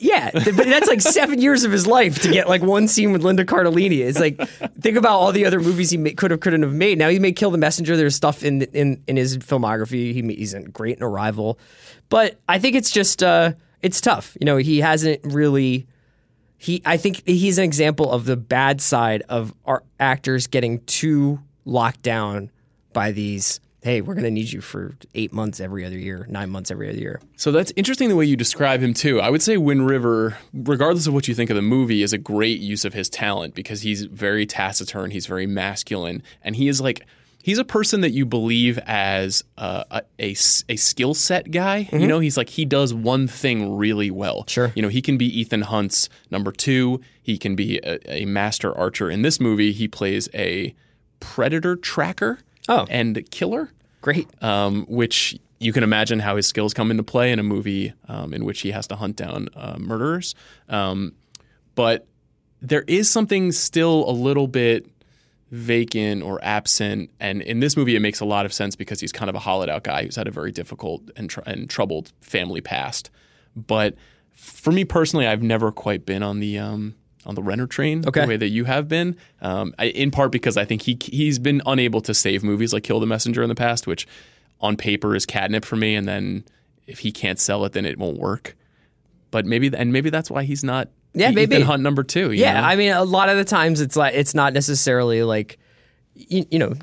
Yeah, 0.00 0.30
but 0.32 0.56
that's 0.56 0.88
like 0.88 1.00
seven 1.00 1.40
years 1.40 1.64
of 1.64 1.70
his 1.70 1.86
life 1.86 2.20
to 2.22 2.30
get 2.30 2.48
like 2.48 2.62
one 2.62 2.88
scene 2.88 3.12
with 3.12 3.22
Linda 3.22 3.44
Cardellini. 3.44 3.98
It's 4.00 4.18
like 4.18 4.40
think 4.80 4.96
about 4.96 5.12
all 5.18 5.32
the 5.32 5.46
other 5.46 5.60
movies 5.60 5.90
he 5.90 6.14
could 6.14 6.30
have 6.30 6.40
couldn't 6.40 6.62
have 6.62 6.72
made. 6.72 6.98
Now 6.98 7.08
he 7.08 7.18
may 7.18 7.32
kill 7.32 7.50
the 7.50 7.58
messenger. 7.58 7.96
There's 7.96 8.14
stuff 8.14 8.42
in 8.42 8.62
in 8.62 9.02
in 9.06 9.16
his 9.16 9.38
filmography. 9.38 10.12
He 10.12 10.22
he's 10.34 10.54
in 10.54 10.64
great 10.64 10.96
in 10.98 11.02
Arrival, 11.04 11.58
but 12.08 12.38
I 12.48 12.58
think 12.58 12.74
it's 12.76 12.90
just 12.90 13.22
uh 13.22 13.52
it's 13.82 14.00
tough. 14.00 14.36
You 14.40 14.46
know, 14.46 14.56
he 14.56 14.80
hasn't 14.80 15.20
really. 15.24 15.86
He 16.56 16.80
I 16.86 16.96
think 16.96 17.22
he's 17.26 17.58
an 17.58 17.64
example 17.64 18.10
of 18.10 18.24
the 18.24 18.36
bad 18.36 18.80
side 18.80 19.22
of 19.28 19.54
our 19.66 19.82
actors 20.00 20.46
getting 20.46 20.80
too 20.86 21.38
locked 21.66 22.02
down 22.02 22.50
by 22.94 23.12
these. 23.12 23.60
Hey, 23.84 24.00
we're 24.00 24.14
going 24.14 24.24
to 24.24 24.30
need 24.30 24.50
you 24.50 24.62
for 24.62 24.96
eight 25.14 25.30
months 25.30 25.60
every 25.60 25.84
other 25.84 25.98
year, 25.98 26.26
nine 26.30 26.48
months 26.48 26.70
every 26.70 26.88
other 26.88 26.96
year. 26.96 27.20
So 27.36 27.52
that's 27.52 27.70
interesting 27.76 28.08
the 28.08 28.16
way 28.16 28.24
you 28.24 28.34
describe 28.34 28.80
him 28.80 28.94
too. 28.94 29.20
I 29.20 29.28
would 29.28 29.42
say 29.42 29.58
Wind 29.58 29.86
River, 29.86 30.38
regardless 30.54 31.06
of 31.06 31.12
what 31.12 31.28
you 31.28 31.34
think 31.34 31.50
of 31.50 31.56
the 31.56 31.60
movie, 31.60 32.02
is 32.02 32.14
a 32.14 32.16
great 32.16 32.60
use 32.60 32.86
of 32.86 32.94
his 32.94 33.10
talent 33.10 33.54
because 33.54 33.82
he's 33.82 34.04
very 34.04 34.46
taciturn, 34.46 35.10
he's 35.10 35.26
very 35.26 35.46
masculine, 35.46 36.22
and 36.40 36.56
he 36.56 36.66
is 36.66 36.80
like 36.80 37.04
he's 37.42 37.58
a 37.58 37.64
person 37.64 38.00
that 38.00 38.12
you 38.12 38.24
believe 38.24 38.78
as 38.86 39.44
uh, 39.58 39.84
a, 39.90 40.02
a 40.18 40.30
a 40.30 40.76
skill 40.76 41.12
set 41.12 41.50
guy. 41.50 41.86
You 41.92 42.06
know, 42.06 42.20
he's 42.20 42.38
like 42.38 42.48
he 42.48 42.64
does 42.64 42.94
one 42.94 43.28
thing 43.28 43.76
really 43.76 44.10
well. 44.10 44.46
Sure. 44.48 44.72
You 44.74 44.80
know, 44.80 44.88
he 44.88 45.02
can 45.02 45.18
be 45.18 45.26
Ethan 45.40 45.60
Hunt's 45.60 46.08
number 46.30 46.52
two. 46.52 47.02
He 47.20 47.36
can 47.36 47.54
be 47.54 47.80
a, 47.84 48.22
a 48.22 48.24
master 48.24 48.74
archer. 48.74 49.10
In 49.10 49.20
this 49.20 49.38
movie, 49.38 49.72
he 49.72 49.88
plays 49.88 50.30
a 50.32 50.74
predator 51.20 51.76
tracker 51.76 52.38
Oh. 52.68 52.86
and 52.88 53.30
killer 53.30 53.70
Great. 54.00 54.28
um, 54.42 54.86
which 54.88 55.36
you 55.58 55.72
can 55.72 55.82
imagine 55.82 56.18
how 56.18 56.36
his 56.36 56.46
skills 56.46 56.74
come 56.74 56.90
into 56.90 57.02
play 57.02 57.32
in 57.32 57.38
a 57.38 57.42
movie 57.42 57.92
um, 58.08 58.34
in 58.34 58.44
which 58.44 58.60
he 58.60 58.70
has 58.70 58.86
to 58.88 58.96
hunt 58.96 59.16
down 59.16 59.48
uh, 59.56 59.76
murderers. 59.78 60.34
Um, 60.68 61.12
but 61.74 62.06
there 62.60 62.84
is 62.86 63.10
something 63.10 63.52
still 63.52 64.08
a 64.08 64.12
little 64.12 64.46
bit 64.46 64.86
vacant 65.50 66.22
or 66.22 66.40
absent, 66.42 67.10
and 67.20 67.40
in 67.42 67.60
this 67.60 67.76
movie, 67.76 67.94
it 67.94 68.00
makes 68.00 68.20
a 68.20 68.24
lot 68.24 68.44
of 68.44 68.52
sense 68.52 68.74
because 68.76 69.00
he's 69.00 69.12
kind 69.12 69.28
of 69.28 69.36
a 69.36 69.38
hollowed 69.38 69.68
out 69.68 69.84
guy 69.84 70.02
who's 70.04 70.16
had 70.16 70.26
a 70.26 70.30
very 70.30 70.50
difficult 70.50 71.02
and, 71.16 71.30
tr- 71.30 71.40
and 71.46 71.70
troubled 71.70 72.12
family 72.20 72.60
past. 72.60 73.10
But 73.54 73.94
for 74.32 74.72
me 74.72 74.84
personally, 74.84 75.26
I've 75.26 75.42
never 75.42 75.70
quite 75.70 76.04
been 76.04 76.22
on 76.22 76.40
the 76.40 76.58
um, 76.58 76.94
on 77.26 77.34
the 77.34 77.42
Renner 77.42 77.66
train 77.66 78.04
Okay. 78.06 78.22
the 78.22 78.26
way 78.26 78.36
that 78.36 78.48
you 78.48 78.64
have 78.64 78.88
been. 78.88 79.16
Um, 79.40 79.74
I, 79.78 79.86
in 79.86 80.10
part 80.10 80.32
because 80.32 80.56
I 80.56 80.64
think 80.64 80.82
he 80.82 80.98
he's 81.00 81.38
been 81.38 81.62
unable 81.66 82.00
to 82.02 82.14
save 82.14 82.42
movies 82.44 82.72
like 82.72 82.82
Kill 82.82 83.00
the 83.00 83.06
Messenger 83.06 83.42
in 83.42 83.48
the 83.48 83.54
past, 83.54 83.86
which 83.86 84.06
on 84.60 84.76
paper 84.76 85.14
is 85.14 85.26
catnip 85.26 85.64
for 85.64 85.76
me. 85.76 85.94
And 85.94 86.06
then 86.08 86.44
if 86.86 86.98
he 87.00 87.12
can't 87.12 87.38
sell 87.38 87.64
it, 87.64 87.72
then 87.72 87.84
it 87.86 87.98
won't 87.98 88.18
work. 88.18 88.56
But 89.30 89.46
maybe 89.46 89.70
and 89.74 89.92
maybe 89.92 90.10
that's 90.10 90.30
why 90.30 90.44
he's 90.44 90.62
not. 90.62 90.88
Yeah, 91.16 91.30
Ethan 91.30 91.34
maybe. 91.34 91.60
Hunt 91.62 91.82
number 91.82 92.02
two. 92.02 92.32
Yeah, 92.32 92.60
know? 92.60 92.66
I 92.66 92.76
mean, 92.76 92.92
a 92.92 93.04
lot 93.04 93.28
of 93.28 93.36
the 93.36 93.44
times 93.44 93.80
it's 93.80 93.96
like 93.96 94.14
it's 94.14 94.34
not 94.34 94.52
necessarily 94.52 95.22
like, 95.22 95.58
you, 96.14 96.44
you 96.50 96.58
know, 96.58 96.74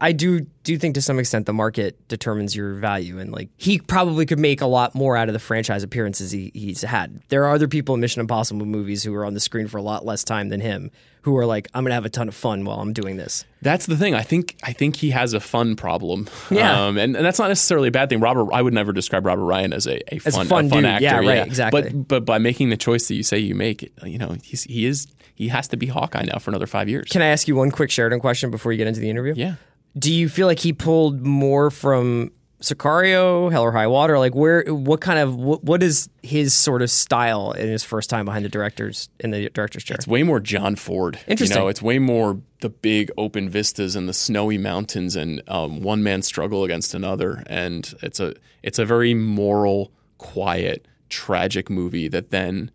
I 0.00 0.12
do 0.12 0.40
do 0.62 0.78
think 0.78 0.94
to 0.94 1.02
some 1.02 1.18
extent 1.18 1.46
the 1.46 1.52
market 1.52 2.08
determines 2.08 2.56
your 2.56 2.74
value, 2.74 3.18
and 3.18 3.32
like 3.32 3.50
he 3.56 3.78
probably 3.78 4.26
could 4.26 4.38
make 4.38 4.60
a 4.60 4.66
lot 4.66 4.94
more 4.94 5.16
out 5.16 5.28
of 5.28 5.32
the 5.32 5.38
franchise 5.38 5.82
appearances 5.82 6.30
he, 6.30 6.50
he's 6.54 6.82
had. 6.82 7.20
There 7.28 7.44
are 7.44 7.54
other 7.54 7.68
people 7.68 7.94
in 7.94 8.00
Mission 8.00 8.20
Impossible 8.20 8.64
movies 8.64 9.02
who 9.02 9.14
are 9.14 9.24
on 9.24 9.34
the 9.34 9.40
screen 9.40 9.68
for 9.68 9.78
a 9.78 9.82
lot 9.82 10.06
less 10.06 10.24
time 10.24 10.48
than 10.48 10.60
him, 10.60 10.90
who 11.22 11.36
are 11.36 11.46
like, 11.46 11.68
I'm 11.74 11.84
gonna 11.84 11.94
have 11.94 12.04
a 12.04 12.10
ton 12.10 12.28
of 12.28 12.34
fun 12.34 12.64
while 12.64 12.80
I'm 12.80 12.92
doing 12.92 13.16
this. 13.16 13.44
That's 13.60 13.86
the 13.86 13.96
thing. 13.96 14.14
I 14.14 14.22
think 14.22 14.56
I 14.62 14.72
think 14.72 14.96
he 14.96 15.10
has 15.10 15.34
a 15.34 15.40
fun 15.40 15.76
problem. 15.76 16.28
Yeah. 16.50 16.86
um, 16.86 16.96
and, 16.98 17.16
and 17.16 17.24
that's 17.24 17.38
not 17.38 17.48
necessarily 17.48 17.88
a 17.88 17.92
bad 17.92 18.08
thing. 18.08 18.20
Robert, 18.20 18.52
I 18.52 18.62
would 18.62 18.74
never 18.74 18.92
describe 18.92 19.26
Robert 19.26 19.44
Ryan 19.44 19.72
as 19.72 19.86
a, 19.86 19.96
a 20.14 20.20
As 20.24 20.34
fun, 20.34 20.46
fun 20.46 20.66
a 20.66 20.68
fun 20.68 20.84
actor. 20.84 21.04
Yeah, 21.04 21.16
right, 21.18 21.46
exactly. 21.46 21.82
But 21.82 22.08
but 22.08 22.24
by 22.24 22.38
making 22.38 22.70
the 22.70 22.76
choice 22.76 23.08
that 23.08 23.14
you 23.14 23.22
say 23.22 23.38
you 23.38 23.54
make, 23.54 23.92
you 24.04 24.18
know, 24.18 24.36
he's, 24.42 24.64
he 24.64 24.86
is 24.86 25.06
he 25.34 25.48
has 25.48 25.68
to 25.68 25.76
be 25.76 25.86
Hawkeye 25.86 26.22
now 26.22 26.38
for 26.38 26.50
another 26.50 26.66
five 26.66 26.88
years. 26.88 27.08
Can 27.10 27.22
I 27.22 27.26
ask 27.26 27.48
you 27.48 27.56
one 27.56 27.70
quick 27.70 27.90
Sheridan 27.90 28.20
question 28.20 28.50
before 28.50 28.72
you 28.72 28.78
get 28.78 28.86
into 28.86 29.00
the 29.00 29.10
interview? 29.10 29.34
yeah. 29.36 29.54
Do 29.98 30.12
you 30.12 30.28
feel 30.28 30.46
like 30.46 30.60
he 30.60 30.72
pulled 30.72 31.26
more 31.26 31.70
from 31.70 32.32
Sicario, 32.62 33.50
Hell 33.50 33.62
or 33.62 33.72
High 33.72 33.86
Water? 33.88 34.18
Like 34.18 34.34
where? 34.34 34.64
What 34.72 35.00
kind 35.00 35.18
of 35.18 35.36
what, 35.36 35.62
what 35.64 35.82
is 35.82 36.08
his 36.22 36.54
sort 36.54 36.80
of 36.80 36.90
style 36.90 37.52
in 37.52 37.68
his 37.68 37.84
first 37.84 38.08
time 38.08 38.24
behind 38.24 38.44
the 38.44 38.48
directors 38.48 39.08
in 39.20 39.30
the 39.32 39.50
director's 39.50 39.84
chair? 39.84 39.96
It's 39.96 40.06
way 40.06 40.22
more 40.22 40.40
John 40.40 40.76
Ford. 40.76 41.18
Interesting. 41.26 41.56
You 41.56 41.64
know, 41.64 41.68
it's 41.68 41.82
way 41.82 41.98
more 41.98 42.40
the 42.60 42.70
big 42.70 43.10
open 43.18 43.48
vistas 43.48 43.96
and 43.96 44.08
the 44.08 44.14
snowy 44.14 44.58
mountains 44.58 45.16
and 45.16 45.42
um, 45.48 45.80
one 45.80 46.02
man 46.02 46.22
struggle 46.22 46.64
against 46.64 46.94
another. 46.94 47.42
And 47.46 47.92
it's 48.02 48.20
a 48.20 48.34
it's 48.62 48.78
a 48.78 48.84
very 48.84 49.12
moral, 49.12 49.92
quiet, 50.18 50.86
tragic 51.08 51.68
movie 51.68 52.08
that 52.08 52.30
then 52.30 52.70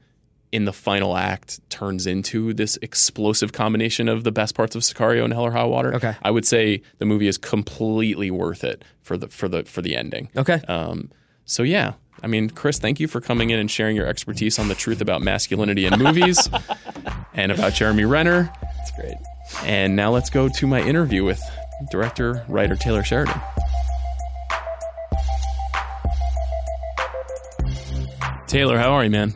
in 0.52 0.66
the 0.66 0.74
final 0.74 1.18
act 1.18 1.60
turns 1.70 2.08
into 2.08 2.54
this 2.54 2.78
explosive 2.82 3.52
combination 3.52 4.08
of 4.08 4.24
the 4.24 4.32
best 4.32 4.56
parts 4.56 4.76
of 4.76 4.82
Sicario 4.82 5.24
and 5.24 5.34
Hell 5.34 5.46
or 5.46 5.52
High 5.52 5.66
Water. 5.66 5.96
Okay. 5.96 6.16
I 6.22 6.32
would 6.32 6.46
say 6.46 6.82
the 7.00 7.06
movie 7.06 7.28
is 7.28 7.38
completely 7.38 8.32
worth 8.32 8.64
it 8.64 8.84
for 9.02 9.18
the 9.18 9.28
for 9.28 9.48
the 9.48 9.64
for 9.64 9.82
the 9.82 9.96
ending. 9.96 10.30
Okay. 10.38 10.62
Um, 10.68 11.12
so 11.46 11.64
yeah, 11.64 11.94
I 12.24 12.28
mean, 12.28 12.50
Chris, 12.50 12.80
thank 12.80 13.00
you 13.00 13.08
for 13.08 13.22
coming 13.22 13.50
in 13.50 13.60
and 13.60 13.70
sharing 13.70 13.96
your 13.96 14.08
expertise 14.08 14.58
on 14.58 14.68
the 14.68 14.76
truth 14.76 15.02
about 15.02 15.22
masculinity 15.22 15.86
in 15.86 15.98
movies 16.00 16.50
and 17.34 17.52
about 17.52 17.74
Jeremy 17.74 18.06
Renner. 18.06 18.52
That's 18.62 18.92
great. 18.92 19.18
And 19.64 19.96
now 19.96 20.12
let's 20.12 20.30
go 20.30 20.50
to 20.50 20.68
my 20.68 20.82
interview 20.82 21.24
with 21.24 21.42
director 21.92 22.44
writer 22.48 22.76
Taylor 22.76 23.04
Sheridan. 23.04 23.40
Taylor, 28.48 28.78
how 28.78 28.92
are 28.92 29.04
you, 29.04 29.10
man? 29.10 29.36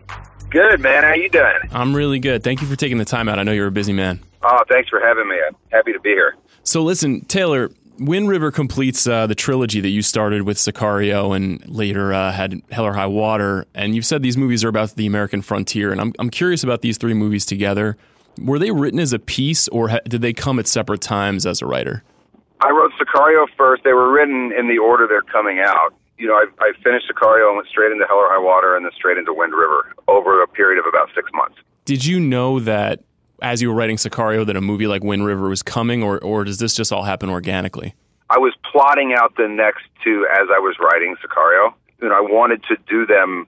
Good, 0.51 0.81
man. 0.81 1.03
How 1.03 1.13
you 1.13 1.29
doing? 1.29 1.57
I'm 1.71 1.95
really 1.95 2.19
good. 2.19 2.43
Thank 2.43 2.61
you 2.61 2.67
for 2.67 2.75
taking 2.75 2.97
the 2.97 3.05
time 3.05 3.29
out. 3.29 3.39
I 3.39 3.43
know 3.43 3.53
you're 3.53 3.67
a 3.67 3.71
busy 3.71 3.93
man. 3.93 4.19
Oh, 4.43 4.59
thanks 4.69 4.89
for 4.89 4.99
having 4.99 5.27
me. 5.29 5.37
I'm 5.47 5.55
happy 5.71 5.93
to 5.93 5.99
be 6.01 6.09
here. 6.09 6.35
So 6.63 6.83
listen, 6.83 7.23
Taylor, 7.25 7.71
Wind 7.99 8.27
River 8.27 8.51
completes 8.51 9.07
uh, 9.07 9.27
the 9.27 9.35
trilogy 9.35 9.79
that 9.79 9.89
you 9.89 10.01
started 10.01 10.41
with 10.41 10.57
Sicario 10.57 11.33
and 11.33 11.65
later 11.69 12.13
uh, 12.13 12.33
had 12.33 12.61
Hell 12.69 12.85
or 12.85 12.91
High 12.93 13.07
Water. 13.07 13.65
And 13.73 13.95
you've 13.95 14.05
said 14.05 14.23
these 14.23 14.35
movies 14.35 14.65
are 14.65 14.67
about 14.67 14.95
the 14.95 15.05
American 15.05 15.41
frontier. 15.41 15.91
And 15.93 16.01
I'm, 16.01 16.13
I'm 16.19 16.29
curious 16.29 16.65
about 16.65 16.81
these 16.81 16.97
three 16.97 17.13
movies 17.13 17.45
together. 17.45 17.95
Were 18.37 18.59
they 18.59 18.71
written 18.71 18.99
as 18.99 19.13
a 19.13 19.19
piece 19.19 19.69
or 19.69 19.87
ha- 19.87 19.99
did 20.05 20.21
they 20.21 20.33
come 20.33 20.59
at 20.59 20.67
separate 20.67 20.99
times 20.99 21.45
as 21.45 21.61
a 21.61 21.65
writer? 21.65 22.03
I 22.59 22.71
wrote 22.71 22.91
Sicario 22.99 23.47
first. 23.57 23.83
They 23.85 23.93
were 23.93 24.11
written 24.11 24.51
in 24.51 24.67
the 24.67 24.79
order 24.79 25.07
they're 25.07 25.21
coming 25.21 25.59
out. 25.59 25.93
You 26.21 26.27
know, 26.27 26.35
I, 26.35 26.45
I 26.59 26.71
finished 26.83 27.11
Sicario 27.11 27.47
and 27.47 27.57
went 27.57 27.67
straight 27.67 27.91
into 27.91 28.05
Hell 28.05 28.17
or 28.17 28.29
High 28.29 28.37
Water 28.37 28.75
and 28.75 28.85
then 28.85 28.91
straight 28.95 29.17
into 29.17 29.33
Wind 29.33 29.53
River 29.53 29.91
over 30.07 30.43
a 30.43 30.47
period 30.47 30.79
of 30.79 30.85
about 30.87 31.09
six 31.15 31.31
months. 31.33 31.57
Did 31.85 32.05
you 32.05 32.19
know 32.19 32.59
that 32.59 32.99
as 33.41 33.59
you 33.61 33.69
were 33.69 33.75
writing 33.75 33.97
Sicario 33.97 34.45
that 34.45 34.55
a 34.55 34.61
movie 34.61 34.85
like 34.85 35.03
Wind 35.03 35.25
River 35.25 35.49
was 35.49 35.63
coming 35.63 36.03
or, 36.03 36.19
or 36.19 36.43
does 36.43 36.59
this 36.59 36.75
just 36.75 36.93
all 36.93 37.03
happen 37.03 37.29
organically? 37.29 37.95
I 38.29 38.37
was 38.37 38.53
plotting 38.71 39.15
out 39.17 39.35
the 39.35 39.47
next 39.47 39.85
two 40.03 40.27
as 40.31 40.47
I 40.53 40.59
was 40.59 40.75
writing 40.79 41.15
Sicario. 41.25 41.73
You 42.01 42.09
know, 42.09 42.15
I 42.15 42.21
wanted 42.21 42.63
to 42.65 42.77
do 42.87 43.05
them 43.07 43.47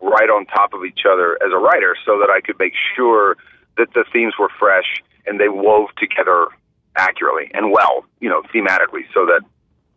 right 0.00 0.28
on 0.28 0.44
top 0.46 0.74
of 0.74 0.84
each 0.84 1.00
other 1.10 1.38
as 1.42 1.52
a 1.52 1.56
writer 1.56 1.96
so 2.04 2.18
that 2.18 2.28
I 2.30 2.40
could 2.40 2.58
make 2.58 2.74
sure 2.94 3.36
that 3.78 3.94
the 3.94 4.04
themes 4.12 4.34
were 4.38 4.50
fresh 4.58 5.02
and 5.26 5.40
they 5.40 5.48
wove 5.48 5.88
together 5.96 6.48
accurately 6.96 7.50
and 7.54 7.72
well, 7.72 8.04
you 8.20 8.28
know, 8.28 8.42
thematically, 8.54 9.02
so 9.12 9.26
that, 9.26 9.40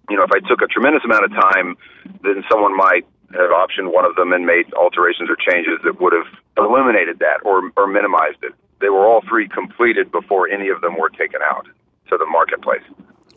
you 0.09 0.17
know, 0.17 0.23
if 0.23 0.31
I 0.31 0.39
took 0.47 0.61
a 0.61 0.67
tremendous 0.67 1.03
amount 1.03 1.25
of 1.25 1.31
time, 1.31 1.75
then 2.23 2.43
someone 2.49 2.75
might 2.75 3.05
have 3.33 3.51
optioned 3.51 3.91
one 3.91 4.05
of 4.05 4.15
them 4.15 4.31
and 4.31 4.45
made 4.45 4.73
alterations 4.73 5.29
or 5.29 5.35
changes 5.35 5.79
that 5.83 5.99
would 5.99 6.13
have 6.13 6.27
eliminated 6.57 7.19
that 7.19 7.43
or, 7.43 7.71
or 7.75 7.87
minimized 7.87 8.39
it. 8.41 8.53
They 8.79 8.89
were 8.89 9.05
all 9.05 9.21
three 9.27 9.49
completed 9.49 10.11
before 10.11 10.47
any 10.47 10.69
of 10.69 10.81
them 10.81 10.97
were 10.97 11.09
taken 11.09 11.41
out 11.43 11.67
to 12.09 12.17
the 12.17 12.25
marketplace. 12.25 12.83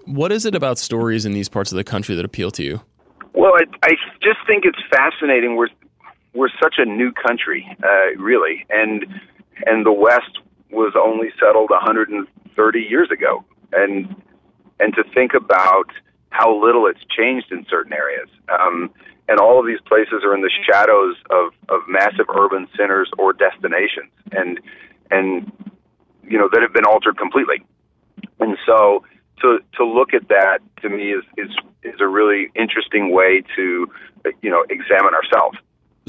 What 0.04 0.32
is 0.32 0.44
it 0.44 0.54
about 0.54 0.78
stories 0.78 1.26
in 1.26 1.32
these 1.32 1.48
parts 1.48 1.72
of 1.72 1.76
the 1.76 1.84
country 1.84 2.14
that 2.14 2.24
appeal 2.24 2.50
to 2.52 2.62
you? 2.62 2.80
Well, 3.32 3.52
I, 3.54 3.64
I 3.82 3.90
just 4.22 4.38
think 4.46 4.64
it's 4.64 4.78
fascinating. 4.90 5.56
We're 5.56 5.68
we're 6.34 6.50
such 6.62 6.76
a 6.78 6.84
new 6.84 7.12
country, 7.12 7.66
uh, 7.82 8.20
really, 8.20 8.66
and 8.70 9.04
and 9.66 9.84
the 9.84 9.92
West 9.92 10.38
was 10.70 10.94
only 10.96 11.28
settled 11.40 11.70
130 11.70 12.80
years 12.80 13.08
ago, 13.10 13.44
and 13.72 14.14
and 14.78 14.94
to 14.94 15.04
think 15.14 15.34
about 15.34 15.90
how 16.30 16.54
little 16.64 16.86
it's 16.86 17.00
changed 17.16 17.52
in 17.52 17.66
certain 17.68 17.92
areas, 17.92 18.28
um, 18.48 18.90
and 19.28 19.38
all 19.38 19.60
of 19.60 19.66
these 19.66 19.80
places 19.86 20.22
are 20.24 20.34
in 20.34 20.40
the 20.40 20.50
shadows 20.66 21.16
of 21.30 21.52
of 21.68 21.82
massive 21.88 22.26
urban 22.28 22.66
centers 22.76 23.10
or 23.18 23.32
destinations, 23.32 24.10
and 24.32 24.60
and 25.10 25.52
you 26.22 26.38
know 26.38 26.48
that 26.52 26.62
have 26.62 26.72
been 26.72 26.86
altered 26.86 27.18
completely, 27.18 27.62
and 28.38 28.56
so 28.66 29.04
to 29.40 29.58
to 29.76 29.84
look 29.84 30.14
at 30.14 30.28
that 30.28 30.58
to 30.82 30.88
me 30.88 31.12
is 31.12 31.24
is 31.36 31.50
is 31.82 32.00
a 32.00 32.06
really 32.06 32.50
interesting 32.54 33.12
way 33.12 33.42
to 33.56 33.90
you 34.42 34.50
know 34.50 34.64
examine 34.70 35.14
ourselves. 35.14 35.58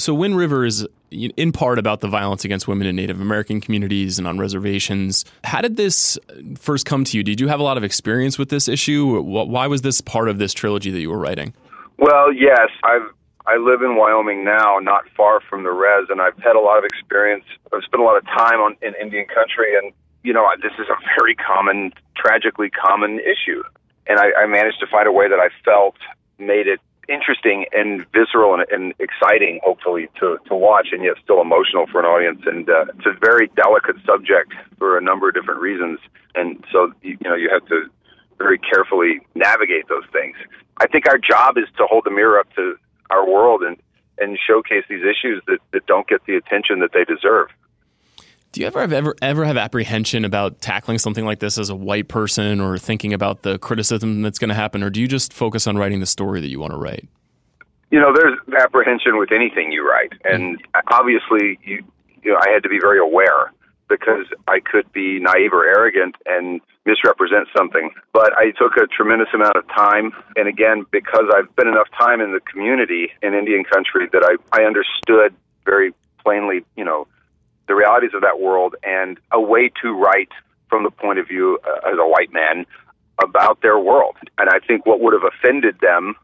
So 0.02 0.16
Wind 0.16 0.36
River 0.36 0.66
is 0.66 0.88
in 1.12 1.52
part 1.52 1.78
about 1.78 2.02
the 2.02 2.08
violence 2.08 2.44
against 2.44 2.68
women 2.68 2.88
in 2.88 2.96
Native 2.96 3.22
American 3.22 3.62
communities 3.62 4.18
and 4.18 4.28
on 4.28 4.40
reservations. 4.40 5.26
How 5.44 5.62
did 5.62 5.78
this 5.78 6.18
first 6.58 6.86
come 6.86 7.04
to 7.04 7.18
you? 7.18 7.24
Did 7.24 7.40
you 7.40 7.48
have 7.48 7.60
a 7.60 7.64
lot 7.64 7.78
of 7.78 7.84
experience 7.84 8.40
with 8.40 8.50
this 8.50 8.68
issue? 8.68 9.22
Why 9.22 9.68
was 9.68 9.82
this 9.82 10.02
part 10.02 10.28
of 10.28 10.40
this 10.40 10.54
trilogy 10.54 10.90
that 10.90 11.00
you 11.00 11.12
were 11.12 11.20
writing? 11.20 11.54
Well, 11.98 12.34
yes, 12.34 12.70
I've 12.84 13.10
I 13.46 13.58
live 13.58 13.82
in 13.82 13.96
Wyoming 13.96 14.46
now, 14.46 14.78
not 14.80 15.04
far 15.18 15.42
from 15.42 15.64
the 15.64 15.72
res, 15.72 16.08
and 16.10 16.22
I've 16.22 16.38
had 16.38 16.56
a 16.56 16.60
lot 16.60 16.78
of 16.78 16.84
experience. 16.86 17.44
I've 17.74 17.84
spent 17.84 18.02
a 18.02 18.06
lot 18.06 18.16
of 18.16 18.26
time 18.26 18.60
on 18.60 18.78
in 18.82 18.94
Indian 19.02 19.26
country, 19.26 19.76
and 19.78 19.92
you 20.24 20.32
know 20.34 20.48
this 20.62 20.74
is 20.80 20.88
a 20.90 20.98
very 21.20 21.36
common, 21.36 21.92
tragically 22.16 22.70
common 22.70 23.20
issue. 23.20 23.64
And 24.08 24.20
I, 24.20 24.32
I 24.44 24.46
managed 24.48 24.80
to 24.80 24.88
find 24.88 25.08
a 25.08 25.12
way 25.12 25.28
that 25.28 25.40
I 25.40 25.50
felt 25.66 25.96
made 26.40 26.68
it 26.68 26.80
interesting 27.12 27.66
and 27.74 28.06
visceral 28.14 28.54
and, 28.56 28.66
and 28.72 28.94
exciting, 29.00 29.60
hopefully, 29.64 30.08
to, 30.20 30.38
to 30.48 30.56
watch, 30.56 30.88
and 30.92 31.04
yet 31.04 31.16
still 31.24 31.42
emotional 31.42 31.86
for 31.92 32.00
an 32.00 32.06
audience. 32.06 32.42
And 32.46 32.70
uh, 32.70 32.86
it's 32.96 33.06
a 33.06 33.18
very 33.20 33.48
delicate 33.56 33.98
subject 34.06 34.54
for 34.78 34.98
a 34.98 35.02
number 35.02 35.28
of 35.28 35.36
different 35.36 35.60
reasons. 35.60 36.00
And 36.36 36.64
so, 36.72 36.94
you, 37.02 37.18
you 37.20 37.30
know, 37.30 37.36
you 37.36 37.50
have 37.52 37.66
to 37.68 37.90
very 38.38 38.58
carefully 38.58 39.20
navigate 39.36 39.88
those 39.90 40.06
things. 40.12 40.36
I 40.78 40.88
think 40.88 41.08
our 41.08 41.20
job 41.20 41.58
is 41.58 41.66
to 41.78 41.86
hold 41.86 42.06
the 42.06 42.12
mirror 42.12 42.40
up 42.40 42.48
to 42.56 42.76
our 43.10 43.28
world 43.30 43.62
and, 43.62 43.78
and 44.18 44.40
showcase 44.48 44.86
these 44.90 45.04
issues 45.04 45.44
that, 45.48 45.60
that 45.74 45.86
don't 45.86 46.08
get 46.08 46.26
the 46.26 46.36
attention 46.36 46.80
that 46.80 46.92
they 46.94 47.04
deserve. 47.04 47.50
Do 48.52 48.60
you 48.60 48.68
ever 48.68 48.82
have 48.82 48.92
ever 48.92 49.16
ever 49.22 49.46
have 49.46 49.56
apprehension 49.56 50.26
about 50.26 50.60
tackling 50.60 50.98
something 50.98 51.26
like 51.26 51.40
this 51.40 51.58
as 51.58 51.70
a 51.70 51.76
white 51.76 52.10
person 52.10 52.60
or 52.60 52.78
thinking 52.78 53.14
about 53.14 53.44
the 53.44 53.58
criticism 53.60 54.22
that's 54.22 54.40
going 54.40 54.50
to 54.50 54.56
happen 54.56 54.84
or 54.84 54.90
do 54.90 55.00
you 55.00 55.08
just 55.08 55.32
focus 55.32 55.68
on 55.68 55.78
writing 55.78 56.02
the 56.02 56.06
story 56.06 56.42
that 56.42 56.50
you 56.50 56.60
want 56.60 56.74
to 56.74 56.78
write? 56.78 57.08
You 57.92 58.00
know, 58.00 58.14
there's 58.14 58.38
apprehension 58.58 59.18
with 59.18 59.32
anything 59.34 59.72
you 59.72 59.88
write, 59.88 60.14
and 60.24 60.58
obviously, 60.92 61.60
you 61.64 61.84
you 62.24 62.32
know, 62.32 62.38
I 62.38 62.50
had 62.52 62.64
to 62.64 62.70
be 62.70 62.80
very 62.80 63.00
aware 63.00 63.52
because 63.90 64.26
I 64.48 64.60
could 64.62 64.92
be 64.94 65.20
naive 65.20 65.52
or 65.52 65.66
arrogant 65.66 66.16
and 66.26 66.62
misrepresent 66.86 67.50
something. 67.56 67.92
But 68.14 68.32
I 68.38 68.52
took 68.52 68.78
a 68.78 68.88
tremendous 68.88 69.28
amount 69.34 69.58
of 69.58 69.68
time, 69.68 70.14
and 70.38 70.48
again, 70.48 70.86
because 70.92 71.26
I've 71.36 71.50
spent 71.52 71.68
enough 71.68 71.88
time 72.00 72.22
in 72.22 72.32
the 72.32 72.40
community 72.40 73.12
in 73.22 73.34
Indian 73.34 73.66
country, 73.66 74.08
that 74.14 74.24
I 74.24 74.58
I 74.58 74.64
understood 74.64 75.36
very 75.66 75.94
plainly, 76.24 76.64
you 76.78 76.86
know, 76.86 77.08
the 77.72 77.76
realities 77.76 78.12
of 78.14 78.22
that 78.22 78.38
world 78.38 78.76
and 78.84 79.18
a 79.32 79.40
way 79.40 79.72
to 79.82 79.94
write 79.94 80.28
from 80.70 80.84
the 80.84 80.92
point 80.92 81.20
of 81.20 81.28
view 81.28 81.58
uh, 81.64 81.90
as 81.90 81.98
a 81.98 82.06
white 82.06 82.34
man 82.34 82.66
about 83.24 83.62
their 83.62 83.80
world. 83.80 84.18
And 84.38 84.50
I 84.50 84.60
think 84.60 84.86
what 84.86 85.00
would 85.00 85.14
have 85.14 85.24
offended 85.24 85.80
them 85.80 86.16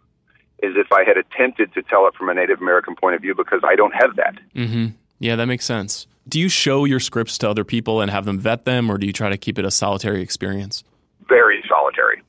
is 0.62 0.74
if 0.76 0.92
I 0.92 1.06
had 1.06 1.16
attempted 1.16 1.74
to 1.76 1.82
tell 1.84 2.06
it 2.06 2.16
from 2.16 2.28
a 2.28 2.34
Native 2.34 2.60
American 2.60 2.96
point 2.98 3.16
of 3.16 3.22
view 3.22 3.34
because 3.34 3.62
I 3.64 3.78
don't 3.78 3.94
have 3.94 4.18
that. 4.18 4.36
Mm-hmm. 4.56 4.88
Yeah, 5.20 5.38
that 5.38 5.46
makes 5.46 5.64
sense. 5.64 6.06
Do 6.28 6.38
you 6.38 6.50
show 6.50 6.84
your 6.84 7.00
scripts 7.00 7.38
to 7.38 7.50
other 7.50 7.64
people 7.64 8.02
and 8.02 8.12
have 8.12 8.26
them 8.26 8.40
vet 8.40 8.66
them, 8.66 8.90
or 8.90 8.98
do 8.98 9.08
you 9.08 9.14
try 9.14 9.30
to 9.30 9.38
keep 9.38 9.58
it 9.58 9.64
a 9.64 9.72
solitary 9.72 10.22
experience? 10.22 10.84
Very 11.30 11.64
solitary 11.70 12.22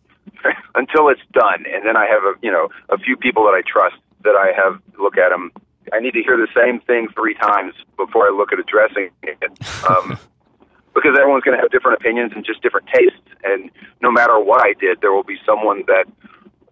until 0.77 1.09
it's 1.09 1.21
done, 1.33 1.65
and 1.67 1.85
then 1.85 1.97
I 1.97 2.07
have 2.07 2.23
a 2.23 2.35
you 2.41 2.53
know 2.53 2.69
a 2.89 2.99
few 2.99 3.17
people 3.17 3.43
that 3.45 3.55
I 3.55 3.63
trust 3.67 3.97
that 4.23 4.37
I 4.37 4.53
have 4.55 4.81
look 4.97 5.19
at 5.19 5.31
them. 5.31 5.51
I 5.93 6.01
need 6.01 6.13
to 6.13 6.23
hear 6.23 6.37
the 6.37 6.49
same 6.55 6.81
thing 6.81 7.09
three 7.15 7.35
times 7.35 7.75
before 7.97 8.27
I 8.27 8.31
look 8.31 8.53
at 8.53 8.59
addressing 8.59 9.11
it. 9.23 9.53
Um, 9.89 10.19
because 10.95 11.17
everyone's 11.19 11.45
going 11.45 11.57
to 11.57 11.63
have 11.63 11.71
different 11.71 12.01
opinions 12.01 12.33
and 12.35 12.45
just 12.45 12.63
different 12.63 12.89
tastes. 12.93 13.21
And 13.45 13.71
no 14.03 14.11
matter 14.11 14.39
what 14.41 14.61
I 14.65 14.75
did, 14.81 15.01
there 15.01 15.13
will 15.13 15.23
be 15.23 15.37
someone 15.47 15.85
that 15.87 16.07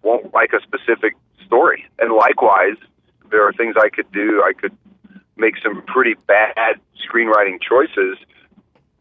won't 0.03 0.33
like 0.33 0.51
a 0.53 0.61
specific 0.61 1.15
story. 1.45 1.85
And 1.99 2.13
likewise, 2.13 2.75
there 3.31 3.47
are 3.47 3.53
things 3.53 3.75
I 3.77 3.89
could 3.89 4.11
do. 4.11 4.43
I 4.43 4.51
could 4.53 4.75
make 5.37 5.55
some 5.63 5.81
pretty 5.83 6.15
bad 6.27 6.75
screenwriting 7.07 7.61
choices 7.61 8.17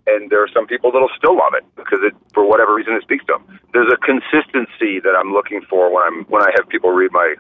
and 0.07 0.31
there 0.31 0.43
are 0.43 0.49
some 0.55 0.67
people 0.67 0.93
that'll 0.93 1.11
still 1.17 1.37
love 1.37 1.53
it 1.55 1.65
because 1.75 1.99
it, 2.03 2.15
for 2.33 2.49
whatever 2.49 2.75
reason, 2.75 2.95
it 2.95 3.03
speaks 3.03 3.25
to 3.27 3.35
them. 3.35 3.59
There's 3.73 3.93
a 3.93 3.99
consistency 3.99 5.01
that 5.01 5.15
I'm 5.19 5.33
looking 5.33 5.61
for 5.69 5.93
when 5.93 6.03
I'm 6.05 6.25
when 6.27 6.43
I 6.43 6.51
have 6.57 6.69
people 6.69 6.91
read 6.91 7.11
my 7.13 7.35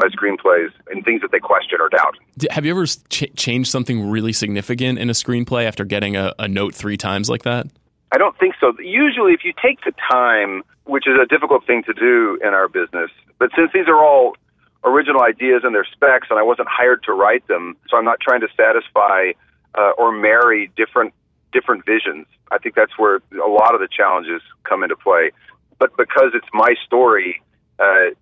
my 0.00 0.08
screenplays 0.08 0.70
and 0.90 1.04
things 1.04 1.20
that 1.20 1.32
they 1.32 1.38
question 1.38 1.78
or 1.80 1.88
doubt. 1.88 2.16
Have 2.50 2.64
you 2.64 2.72
ever 2.72 2.86
ch- 2.86 3.30
changed 3.36 3.70
something 3.70 4.08
really 4.08 4.32
significant 4.32 4.98
in 4.98 5.10
a 5.10 5.12
screenplay 5.12 5.64
after 5.64 5.84
getting 5.84 6.16
a, 6.16 6.32
a 6.38 6.48
note 6.48 6.74
three 6.74 6.96
times 6.96 7.28
like 7.28 7.42
that? 7.42 7.66
I 8.12 8.18
don't 8.18 8.36
think 8.38 8.54
so. 8.60 8.74
Usually, 8.78 9.32
if 9.32 9.44
you 9.44 9.52
take 9.62 9.84
the 9.84 9.92
time, 10.10 10.62
which 10.84 11.06
is 11.06 11.18
a 11.20 11.26
difficult 11.26 11.66
thing 11.66 11.82
to 11.84 11.92
do 11.94 12.38
in 12.42 12.48
our 12.48 12.68
business, 12.68 13.10
but 13.38 13.50
since 13.56 13.70
these 13.72 13.88
are 13.88 14.02
all 14.02 14.36
original 14.84 15.22
ideas 15.22 15.62
and 15.64 15.74
their 15.74 15.86
specs, 15.90 16.28
and 16.30 16.38
I 16.38 16.42
wasn't 16.42 16.68
hired 16.68 17.02
to 17.04 17.12
write 17.12 17.46
them, 17.48 17.76
so 17.88 17.96
I'm 17.96 18.04
not 18.04 18.20
trying 18.20 18.40
to 18.40 18.48
satisfy 18.56 19.32
uh, 19.74 19.92
or 19.96 20.12
marry 20.12 20.70
different 20.76 21.14
different 21.52 21.84
visions. 21.84 22.26
I 22.50 22.58
think 22.58 22.74
that's 22.74 22.98
where 22.98 23.16
a 23.32 23.48
lot 23.48 23.74
of 23.74 23.80
the 23.80 23.88
challenges 23.88 24.40
come 24.64 24.82
into 24.82 24.96
play. 24.96 25.32
But 25.78 25.96
because 25.96 26.32
it's 26.34 26.48
my 26.54 26.74
story, 26.84 27.42
uh, 27.78 28.14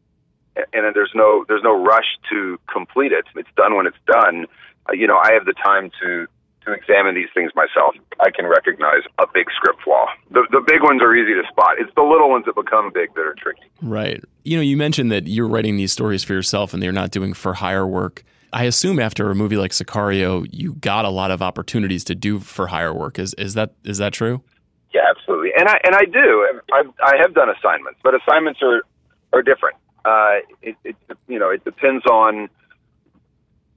and 0.57 0.95
there's 0.95 1.12
no 1.14 1.45
there's 1.49 1.62
no 1.62 1.83
rush 1.83 2.19
to 2.30 2.59
complete 2.73 3.12
it. 3.12 3.25
It's 3.37 3.49
done 3.57 3.76
when 3.76 3.87
it's 3.87 3.99
done. 4.07 4.47
Uh, 4.88 4.92
you 4.92 5.07
know, 5.07 5.19
I 5.23 5.33
have 5.33 5.45
the 5.45 5.54
time 5.54 5.90
to 6.02 6.26
to 6.66 6.73
examine 6.73 7.14
these 7.14 7.28
things 7.33 7.52
myself. 7.54 7.95
I 8.21 8.30
can 8.30 8.47
recognize 8.47 9.02
a 9.19 9.26
big 9.33 9.47
script 9.54 9.83
flaw. 9.83 10.07
The 10.30 10.47
the 10.50 10.62
big 10.66 10.83
ones 10.83 11.02
are 11.02 11.14
easy 11.14 11.35
to 11.35 11.42
spot. 11.49 11.76
It's 11.78 11.92
the 11.95 12.02
little 12.02 12.30
ones 12.30 12.45
that 12.47 12.54
become 12.54 12.90
big 12.92 13.14
that 13.14 13.23
are 13.23 13.35
tricky. 13.35 13.62
Right. 13.83 14.23
You 14.45 14.57
know, 14.57 14.62
you 14.62 14.76
mentioned 14.76 15.12
that 15.12 15.26
you're 15.26 15.49
writing 15.49 15.76
these 15.76 15.92
stories 15.92 16.25
for 16.25 16.33
yourself 16.33 16.75
and 16.75 16.83
they're 16.83 16.92
not 16.92 17.11
doing 17.11 17.33
for 17.33 17.54
hire 17.54 17.87
work. 17.87 18.25
I 18.52 18.64
assume 18.64 18.99
after 18.99 19.30
a 19.30 19.35
movie 19.35 19.57
like 19.57 19.71
Sicario, 19.71 20.47
you 20.50 20.75
got 20.75 21.04
a 21.04 21.11
lot 21.11 21.30
of 21.30 21.40
opportunities 21.40 22.02
to 22.04 22.14
do 22.14 22.40
for 22.40 22.66
hire 22.66 22.92
work. 22.92 23.19
Is 23.19 23.35
is 23.35 23.54
that 23.54 23.75
is 23.85 23.99
that 23.99 24.12
true? 24.12 24.42
Yeah, 24.92 25.02
absolutely. 25.09 25.50
And 25.57 25.69
I 25.69 25.78
and 25.85 25.95
I 25.95 26.04
do. 26.04 26.62
I 26.73 26.83
I 27.02 27.16
have 27.23 27.35
done 27.35 27.49
assignments, 27.49 28.00
but 28.02 28.14
assignments 28.14 28.61
are 28.62 28.83
are 29.33 29.42
different. 29.42 29.76
Uh, 30.04 30.38
it, 30.62 30.76
it 30.85 30.97
you 31.28 31.38
know 31.38 31.50
it 31.50 31.64
depends 31.64 32.04
on 32.07 32.49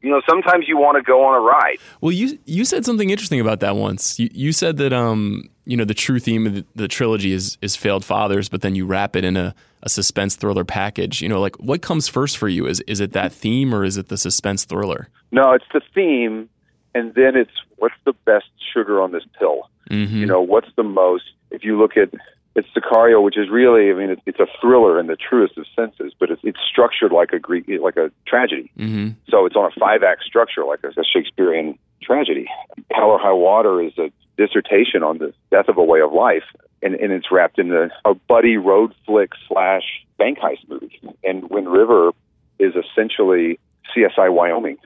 you 0.01 0.09
know 0.09 0.21
sometimes 0.29 0.67
you 0.67 0.77
want 0.77 0.97
to 0.97 1.01
go 1.01 1.25
on 1.25 1.35
a 1.35 1.39
ride. 1.39 1.77
Well, 2.01 2.11
you 2.11 2.37
you 2.45 2.65
said 2.65 2.85
something 2.85 3.09
interesting 3.09 3.39
about 3.39 3.61
that 3.61 3.75
once. 3.75 4.19
You 4.19 4.29
you 4.31 4.51
said 4.51 4.77
that 4.77 4.93
um 4.93 5.49
you 5.65 5.77
know 5.77 5.85
the 5.85 5.93
true 5.93 6.19
theme 6.19 6.45
of 6.45 6.55
the, 6.55 6.65
the 6.75 6.87
trilogy 6.87 7.31
is 7.31 7.57
is 7.61 7.75
failed 7.75 8.05
fathers, 8.05 8.49
but 8.49 8.61
then 8.61 8.75
you 8.75 8.85
wrap 8.85 9.15
it 9.15 9.23
in 9.23 9.37
a, 9.37 9.55
a 9.81 9.89
suspense 9.89 10.35
thriller 10.35 10.65
package. 10.65 11.21
You 11.21 11.29
know, 11.29 11.39
like 11.39 11.55
what 11.57 11.81
comes 11.81 12.07
first 12.07 12.37
for 12.37 12.49
you? 12.49 12.67
Is 12.67 12.81
is 12.81 12.99
it 12.99 13.13
that 13.13 13.31
theme 13.31 13.73
or 13.73 13.83
is 13.83 13.97
it 13.97 14.09
the 14.09 14.17
suspense 14.17 14.65
thriller? 14.65 15.07
No, 15.31 15.53
it's 15.53 15.65
the 15.73 15.81
theme, 15.95 16.49
and 16.93 17.13
then 17.15 17.35
it's 17.35 17.51
what's 17.77 17.95
the 18.05 18.13
best 18.25 18.45
sugar 18.73 19.01
on 19.01 19.11
this 19.13 19.23
pill. 19.39 19.69
Mm-hmm. 19.89 20.17
You 20.17 20.25
know, 20.25 20.41
what's 20.41 20.69
the 20.75 20.83
most? 20.83 21.23
If 21.51 21.63
you 21.63 21.79
look 21.79 21.97
at 21.97 22.09
it's 22.55 22.67
Sicario, 22.69 23.23
which 23.23 23.37
is 23.37 23.49
really, 23.49 23.89
I 23.89 23.93
mean, 23.93 24.11
it's, 24.11 24.21
it's 24.25 24.39
a 24.39 24.47
thriller 24.61 24.99
in 24.99 25.07
the 25.07 25.15
truest 25.15 25.57
of 25.57 25.65
senses, 25.75 26.13
but 26.19 26.29
it's, 26.29 26.41
it's 26.43 26.59
structured 26.69 27.11
like 27.11 27.33
a 27.33 27.39
Greek, 27.39 27.65
like 27.81 27.97
a 27.97 28.11
tragedy. 28.27 28.71
Mm-hmm. 28.77 29.11
So 29.29 29.45
it's 29.45 29.55
on 29.55 29.71
a 29.71 29.79
five 29.79 30.03
act 30.03 30.23
structure, 30.23 30.63
like 30.63 30.81
a, 30.83 30.89
a 30.89 31.03
Shakespearean 31.03 31.79
tragedy. 32.01 32.47
Hell 32.91 33.09
or 33.09 33.19
High 33.19 33.33
Water 33.33 33.81
is 33.81 33.97
a 33.97 34.11
dissertation 34.37 35.03
on 35.03 35.17
the 35.17 35.33
death 35.49 35.67
of 35.67 35.77
a 35.77 35.83
way 35.83 36.01
of 36.01 36.13
life, 36.13 36.43
and, 36.83 36.93
and 36.95 37.11
it's 37.11 37.31
wrapped 37.31 37.57
in 37.57 37.69
the, 37.69 37.89
a 38.05 38.13
buddy 38.13 38.57
road 38.57 38.93
flick 39.05 39.31
slash 39.47 39.83
bank 40.19 40.37
heist 40.37 40.67
movie. 40.69 40.99
And 41.23 41.49
Wind 41.49 41.71
River 41.71 42.11
is 42.59 42.73
essentially 42.75 43.59
CSI 43.95 44.31
Wyoming, 44.31 44.77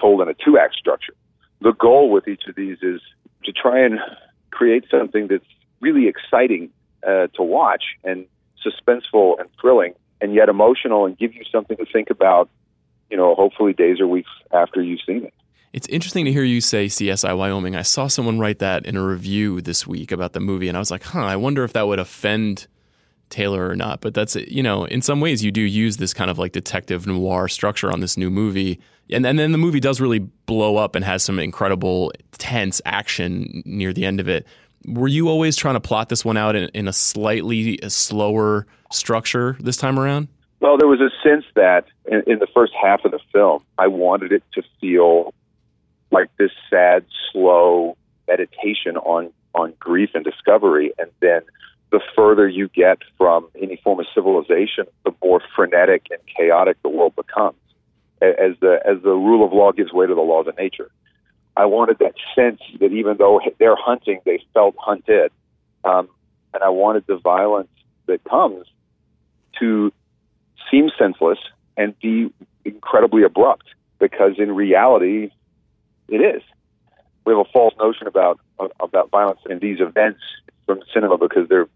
told 0.00 0.22
in 0.22 0.28
a 0.28 0.34
two 0.34 0.58
act 0.58 0.74
structure. 0.74 1.14
The 1.60 1.72
goal 1.72 2.10
with 2.10 2.26
each 2.28 2.44
of 2.48 2.54
these 2.54 2.78
is 2.82 3.02
to 3.44 3.52
try 3.52 3.84
and 3.84 3.98
create 4.50 4.84
something 4.90 5.28
that's 5.28 5.44
really 5.80 6.08
exciting 6.08 6.70
uh, 7.06 7.28
to 7.34 7.42
watch 7.42 7.84
and 8.04 8.26
suspenseful 8.64 9.40
and 9.40 9.48
thrilling 9.60 9.94
and 10.20 10.34
yet 10.34 10.48
emotional 10.48 11.06
and 11.06 11.16
give 11.18 11.34
you 11.34 11.42
something 11.50 11.76
to 11.76 11.86
think 11.92 12.10
about, 12.10 12.48
you 13.10 13.16
know, 13.16 13.34
hopefully 13.34 13.72
days 13.72 14.00
or 14.00 14.06
weeks 14.06 14.30
after 14.52 14.82
you've 14.82 15.00
seen 15.06 15.24
it. 15.24 15.34
It's 15.72 15.86
interesting 15.86 16.24
to 16.24 16.32
hear 16.32 16.42
you 16.42 16.60
say 16.60 16.86
CSI 16.86 17.36
Wyoming. 17.36 17.76
I 17.76 17.82
saw 17.82 18.08
someone 18.08 18.40
write 18.40 18.58
that 18.58 18.86
in 18.86 18.96
a 18.96 19.06
review 19.06 19.60
this 19.60 19.86
week 19.86 20.10
about 20.10 20.32
the 20.32 20.40
movie, 20.40 20.68
and 20.68 20.76
I 20.76 20.80
was 20.80 20.90
like, 20.90 21.04
huh, 21.04 21.20
I 21.20 21.36
wonder 21.36 21.62
if 21.62 21.72
that 21.74 21.86
would 21.86 22.00
offend 22.00 22.66
Taylor 23.30 23.68
or 23.68 23.76
not. 23.76 24.00
But 24.00 24.12
that's, 24.12 24.34
you 24.34 24.62
know, 24.62 24.84
in 24.84 25.00
some 25.00 25.20
ways 25.20 25.44
you 25.44 25.52
do 25.52 25.60
use 25.60 25.96
this 25.96 26.12
kind 26.12 26.30
of 26.30 26.38
like 26.38 26.52
detective 26.52 27.06
noir 27.06 27.48
structure 27.48 27.90
on 27.90 28.00
this 28.00 28.16
new 28.16 28.30
movie. 28.30 28.80
And, 29.10 29.24
and 29.24 29.38
then 29.38 29.52
the 29.52 29.58
movie 29.58 29.80
does 29.80 30.00
really 30.00 30.18
blow 30.18 30.76
up 30.76 30.96
and 30.96 31.04
has 31.04 31.22
some 31.22 31.38
incredible 31.38 32.12
tense 32.32 32.82
action 32.84 33.62
near 33.64 33.92
the 33.92 34.04
end 34.04 34.18
of 34.18 34.28
it 34.28 34.46
were 34.86 35.08
you 35.08 35.28
always 35.28 35.56
trying 35.56 35.74
to 35.74 35.80
plot 35.80 36.08
this 36.08 36.24
one 36.24 36.36
out 36.36 36.56
in, 36.56 36.68
in 36.74 36.88
a 36.88 36.92
slightly 36.92 37.78
slower 37.88 38.66
structure 38.90 39.56
this 39.60 39.76
time 39.76 39.98
around? 39.98 40.28
Well, 40.60 40.76
there 40.76 40.88
was 40.88 41.00
a 41.00 41.10
sense 41.26 41.44
that 41.54 41.86
in, 42.06 42.22
in 42.26 42.38
the 42.38 42.46
first 42.54 42.72
half 42.80 43.04
of 43.04 43.12
the 43.12 43.20
film, 43.32 43.64
I 43.78 43.86
wanted 43.86 44.32
it 44.32 44.42
to 44.52 44.62
feel 44.80 45.32
like 46.10 46.28
this 46.38 46.50
sad, 46.68 47.04
slow 47.32 47.96
meditation 48.28 48.96
on 48.96 49.32
on 49.52 49.72
grief 49.80 50.10
and 50.14 50.24
discovery, 50.24 50.92
and 50.98 51.10
then 51.20 51.40
the 51.90 52.00
further 52.14 52.46
you 52.46 52.68
get 52.68 52.98
from 53.18 53.48
any 53.60 53.76
form 53.82 53.98
of 53.98 54.06
civilization, 54.14 54.84
the 55.04 55.12
more 55.24 55.42
frenetic 55.56 56.06
and 56.10 56.20
chaotic 56.36 56.80
the 56.82 56.88
world 56.88 57.16
becomes, 57.16 57.58
as 58.20 58.52
the 58.60 58.80
as 58.84 59.02
the 59.02 59.10
rule 59.10 59.44
of 59.44 59.52
law 59.52 59.72
gives 59.72 59.92
way 59.92 60.06
to 60.06 60.14
the 60.14 60.20
laws 60.20 60.46
of 60.46 60.56
nature. 60.56 60.90
I 61.56 61.66
wanted 61.66 61.98
that 61.98 62.14
sense 62.34 62.60
that 62.80 62.92
even 62.92 63.16
though 63.18 63.40
they're 63.58 63.76
hunting, 63.76 64.20
they 64.24 64.42
felt 64.54 64.74
hunted. 64.78 65.30
Um, 65.84 66.08
and 66.54 66.62
I 66.62 66.68
wanted 66.68 67.04
the 67.06 67.16
violence 67.16 67.70
that 68.06 68.22
comes 68.24 68.66
to 69.58 69.92
seem 70.70 70.90
senseless 70.98 71.38
and 71.76 71.98
be 72.00 72.32
incredibly 72.64 73.22
abrupt 73.22 73.66
because 73.98 74.38
in 74.38 74.52
reality, 74.54 75.30
it 76.08 76.18
is. 76.18 76.42
We 77.24 77.32
have 77.32 77.46
a 77.46 77.50
false 77.52 77.74
notion 77.78 78.06
about 78.06 78.40
about 78.80 79.10
violence 79.10 79.40
in 79.48 79.58
these 79.58 79.80
events 79.80 80.20
from 80.66 80.80
cinema 80.92 81.18
because 81.18 81.48
they're 81.48 81.68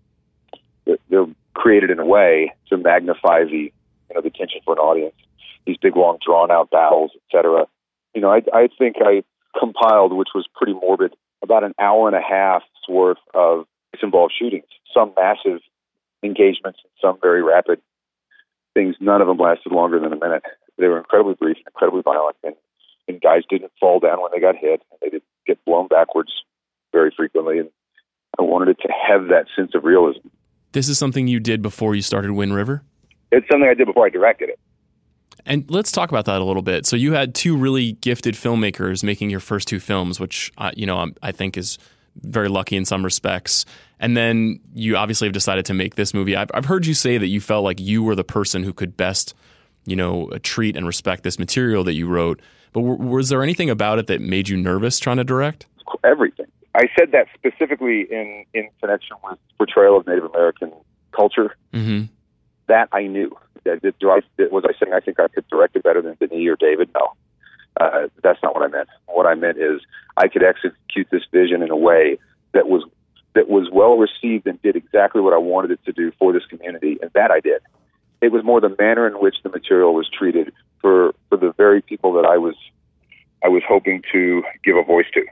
they're 1.08 1.26
created 1.54 1.90
in 1.90 1.98
a 1.98 2.04
way 2.04 2.52
to 2.68 2.76
magnify 2.76 3.44
the 3.44 3.72
you 4.08 4.14
know 4.14 4.20
the 4.20 4.30
tension 4.30 4.60
for 4.64 4.74
an 4.74 4.78
audience. 4.78 5.14
These 5.66 5.76
big, 5.78 5.96
long, 5.96 6.18
drawn 6.24 6.50
out 6.50 6.70
battles, 6.70 7.12
etc. 7.26 7.66
You 8.14 8.20
know, 8.20 8.30
I, 8.30 8.42
I 8.52 8.68
think 8.78 8.96
I 9.00 9.22
compiled, 9.58 10.12
which 10.12 10.30
was 10.34 10.46
pretty 10.54 10.72
morbid, 10.72 11.14
about 11.42 11.64
an 11.64 11.74
hour 11.78 12.08
and 12.08 12.16
a 12.16 12.20
half's 12.20 12.66
worth 12.88 13.18
of 13.34 13.66
involved 14.02 14.34
shootings, 14.38 14.66
some 14.92 15.12
massive 15.16 15.60
engagements 16.22 16.80
and 16.82 16.92
some 17.00 17.18
very 17.20 17.42
rapid 17.42 17.80
things. 18.74 18.96
None 19.00 19.20
of 19.20 19.28
them 19.28 19.38
lasted 19.38 19.72
longer 19.72 19.98
than 20.00 20.12
a 20.12 20.16
minute. 20.16 20.42
They 20.78 20.88
were 20.88 20.98
incredibly 20.98 21.34
brief, 21.34 21.56
incredibly 21.66 22.02
violent, 22.02 22.36
and, 22.42 22.54
and 23.08 23.20
guys 23.20 23.42
didn't 23.48 23.72
fall 23.78 24.00
down 24.00 24.20
when 24.20 24.30
they 24.32 24.40
got 24.40 24.56
hit. 24.56 24.82
They 25.00 25.10
didn't 25.10 25.24
get 25.46 25.64
blown 25.64 25.88
backwards 25.88 26.32
very 26.92 27.12
frequently, 27.16 27.58
and 27.58 27.70
I 28.38 28.42
wanted 28.42 28.70
it 28.70 28.78
to 28.82 28.92
have 29.08 29.28
that 29.28 29.46
sense 29.54 29.72
of 29.74 29.84
realism. 29.84 30.28
This 30.72 30.88
is 30.88 30.98
something 30.98 31.28
you 31.28 31.38
did 31.38 31.62
before 31.62 31.94
you 31.94 32.02
started 32.02 32.32
Wind 32.32 32.54
River? 32.54 32.82
It's 33.30 33.46
something 33.50 33.68
I 33.68 33.74
did 33.74 33.86
before 33.86 34.06
I 34.06 34.10
directed 34.10 34.48
it. 34.48 34.58
And 35.46 35.68
let's 35.70 35.92
talk 35.92 36.10
about 36.10 36.24
that 36.26 36.40
a 36.40 36.44
little 36.44 36.62
bit. 36.62 36.86
So 36.86 36.96
you 36.96 37.12
had 37.12 37.34
two 37.34 37.56
really 37.56 37.92
gifted 37.92 38.34
filmmakers 38.34 39.04
making 39.04 39.30
your 39.30 39.40
first 39.40 39.68
two 39.68 39.80
films, 39.80 40.18
which 40.18 40.52
uh, 40.58 40.70
you 40.76 40.86
know 40.86 41.10
I 41.22 41.32
think 41.32 41.56
is 41.56 41.78
very 42.22 42.48
lucky 42.48 42.76
in 42.76 42.84
some 42.84 43.04
respects. 43.04 43.64
And 43.98 44.16
then 44.16 44.60
you 44.72 44.96
obviously 44.96 45.26
have 45.26 45.32
decided 45.32 45.64
to 45.66 45.74
make 45.74 45.94
this 45.94 46.14
movie. 46.14 46.36
I've, 46.36 46.50
I've 46.54 46.64
heard 46.64 46.86
you 46.86 46.94
say 46.94 47.18
that 47.18 47.26
you 47.26 47.40
felt 47.40 47.64
like 47.64 47.80
you 47.80 48.02
were 48.02 48.14
the 48.14 48.24
person 48.24 48.62
who 48.62 48.72
could 48.72 48.96
best, 48.96 49.34
you 49.86 49.96
know, 49.96 50.28
treat 50.42 50.76
and 50.76 50.86
respect 50.86 51.22
this 51.22 51.38
material 51.38 51.84
that 51.84 51.94
you 51.94 52.06
wrote. 52.06 52.40
But 52.72 52.80
w- 52.80 53.02
was 53.02 53.28
there 53.28 53.42
anything 53.42 53.70
about 53.70 53.98
it 53.98 54.06
that 54.08 54.20
made 54.20 54.48
you 54.48 54.56
nervous 54.56 54.98
trying 54.98 55.16
to 55.18 55.24
direct? 55.24 55.66
Everything. 56.04 56.46
I 56.74 56.88
said 56.98 57.12
that 57.12 57.28
specifically 57.34 58.02
in 58.10 58.44
in 58.52 58.68
connection 58.80 59.16
with 59.22 59.38
portrayal 59.56 59.96
of 59.96 60.06
Native 60.06 60.24
American 60.24 60.72
culture. 61.12 61.56
Mm-hmm. 61.72 62.06
That 62.66 62.88
I 62.92 63.06
knew 63.06 63.36
do 63.64 64.10
I, 64.10 64.20
was 64.50 64.64
I 64.66 64.72
saying 64.78 64.92
I 64.92 65.00
think 65.00 65.18
I 65.18 65.28
could 65.28 65.46
direct 65.48 65.76
it 65.76 65.82
better 65.82 66.02
than 66.02 66.16
Denis 66.20 66.46
or 66.48 66.56
David? 66.56 66.90
No. 66.94 67.12
Uh, 67.80 68.08
that's 68.22 68.42
not 68.42 68.54
what 68.54 68.62
I 68.62 68.68
meant. 68.68 68.88
What 69.06 69.26
I 69.26 69.34
meant 69.34 69.58
is 69.58 69.80
I 70.16 70.28
could 70.28 70.44
execute 70.44 71.08
this 71.10 71.22
vision 71.32 71.62
in 71.62 71.70
a 71.70 71.76
way 71.76 72.18
that 72.52 72.68
was 72.68 72.84
that 73.34 73.48
was 73.48 73.68
well 73.72 73.96
received 73.96 74.46
and 74.46 74.62
did 74.62 74.76
exactly 74.76 75.20
what 75.20 75.32
I 75.32 75.38
wanted 75.38 75.72
it 75.72 75.84
to 75.86 75.92
do 75.92 76.12
for 76.18 76.32
this 76.32 76.44
community, 76.46 76.98
and 77.02 77.10
that 77.14 77.32
I 77.32 77.40
did. 77.40 77.62
It 78.20 78.30
was 78.30 78.44
more 78.44 78.60
the 78.60 78.74
manner 78.78 79.08
in 79.08 79.14
which 79.14 79.36
the 79.42 79.48
material 79.48 79.92
was 79.92 80.08
treated 80.08 80.52
for 80.80 81.14
for 81.28 81.36
the 81.36 81.52
very 81.56 81.82
people 81.82 82.12
that 82.12 82.24
I 82.24 82.38
was 82.38 82.54
I 83.44 83.48
was 83.48 83.62
hoping 83.66 84.02
to 84.12 84.44
give 84.64 84.76
a 84.76 84.84
voice 84.84 85.06
to 85.14 85.26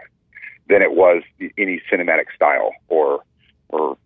than 0.68 0.82
it 0.82 0.94
was 0.94 1.22
any 1.56 1.80
cinematic 1.90 2.26
style 2.34 2.72
or 2.88 3.22
or 3.68 3.96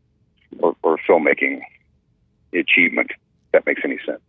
or, 0.59 0.77
or 0.83 0.99
filmmaking 1.09 1.61
achievement 2.53 3.11
that 3.57 3.67
makes 3.67 3.81
any 3.85 3.99
sense. 4.05 4.21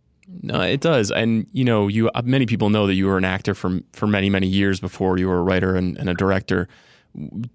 No, 0.42 0.60
it 0.60 0.80
does, 0.80 1.10
and 1.10 1.46
you 1.52 1.64
know, 1.64 1.88
you 1.88 2.10
uh, 2.10 2.22
many 2.24 2.46
people 2.46 2.70
know 2.70 2.86
that 2.86 2.94
you 2.94 3.06
were 3.06 3.18
an 3.18 3.24
actor 3.24 3.54
for 3.54 3.80
for 3.92 4.06
many 4.06 4.28
many 4.28 4.46
years 4.46 4.80
before 4.80 5.18
you 5.18 5.28
were 5.28 5.38
a 5.38 5.42
writer 5.42 5.74
and, 5.74 5.96
and 5.98 6.08
a 6.08 6.14
director. 6.14 6.68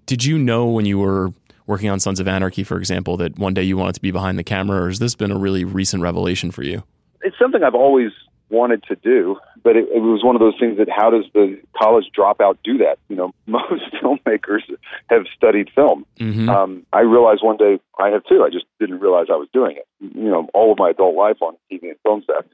Did 0.06 0.24
you 0.24 0.38
know 0.38 0.66
when 0.66 0.84
you 0.84 0.98
were 0.98 1.32
working 1.66 1.88
on 1.88 2.00
Sons 2.00 2.20
of 2.20 2.28
Anarchy, 2.28 2.64
for 2.64 2.76
example, 2.76 3.16
that 3.18 3.38
one 3.38 3.54
day 3.54 3.62
you 3.62 3.76
wanted 3.76 3.94
to 3.94 4.00
be 4.00 4.10
behind 4.10 4.38
the 4.38 4.44
camera, 4.44 4.82
or 4.82 4.88
has 4.88 4.98
this 4.98 5.14
been 5.14 5.30
a 5.30 5.38
really 5.38 5.64
recent 5.64 6.02
revelation 6.02 6.50
for 6.50 6.62
you? 6.62 6.82
It's 7.22 7.38
something 7.38 7.62
I've 7.62 7.74
always 7.74 8.10
wanted 8.54 8.84
to 8.84 8.96
do, 8.96 9.36
but 9.62 9.76
it, 9.76 9.88
it 9.94 10.00
was 10.00 10.22
one 10.22 10.36
of 10.36 10.40
those 10.40 10.54
things 10.58 10.78
that 10.78 10.88
how 10.88 11.10
does 11.10 11.24
the 11.34 11.60
college 11.76 12.06
dropout 12.16 12.58
do 12.62 12.78
that? 12.78 12.98
You 13.08 13.16
know, 13.16 13.32
most 13.46 13.84
filmmakers 14.02 14.62
have 15.10 15.24
studied 15.36 15.70
film. 15.74 16.06
Mm-hmm. 16.20 16.48
Um, 16.48 16.86
I 16.92 17.00
realized 17.00 17.42
one 17.42 17.56
day 17.56 17.80
I 17.98 18.08
have 18.08 18.24
too. 18.24 18.42
I 18.42 18.50
just 18.50 18.66
didn't 18.78 19.00
realize 19.00 19.26
I 19.30 19.36
was 19.36 19.48
doing 19.52 19.76
it. 19.76 19.86
You 20.00 20.30
know, 20.30 20.48
all 20.54 20.72
of 20.72 20.78
my 20.78 20.90
adult 20.90 21.16
life 21.16 21.38
on 21.42 21.56
TV 21.70 21.88
and 21.90 21.98
film 22.02 22.22
sets. 22.26 22.48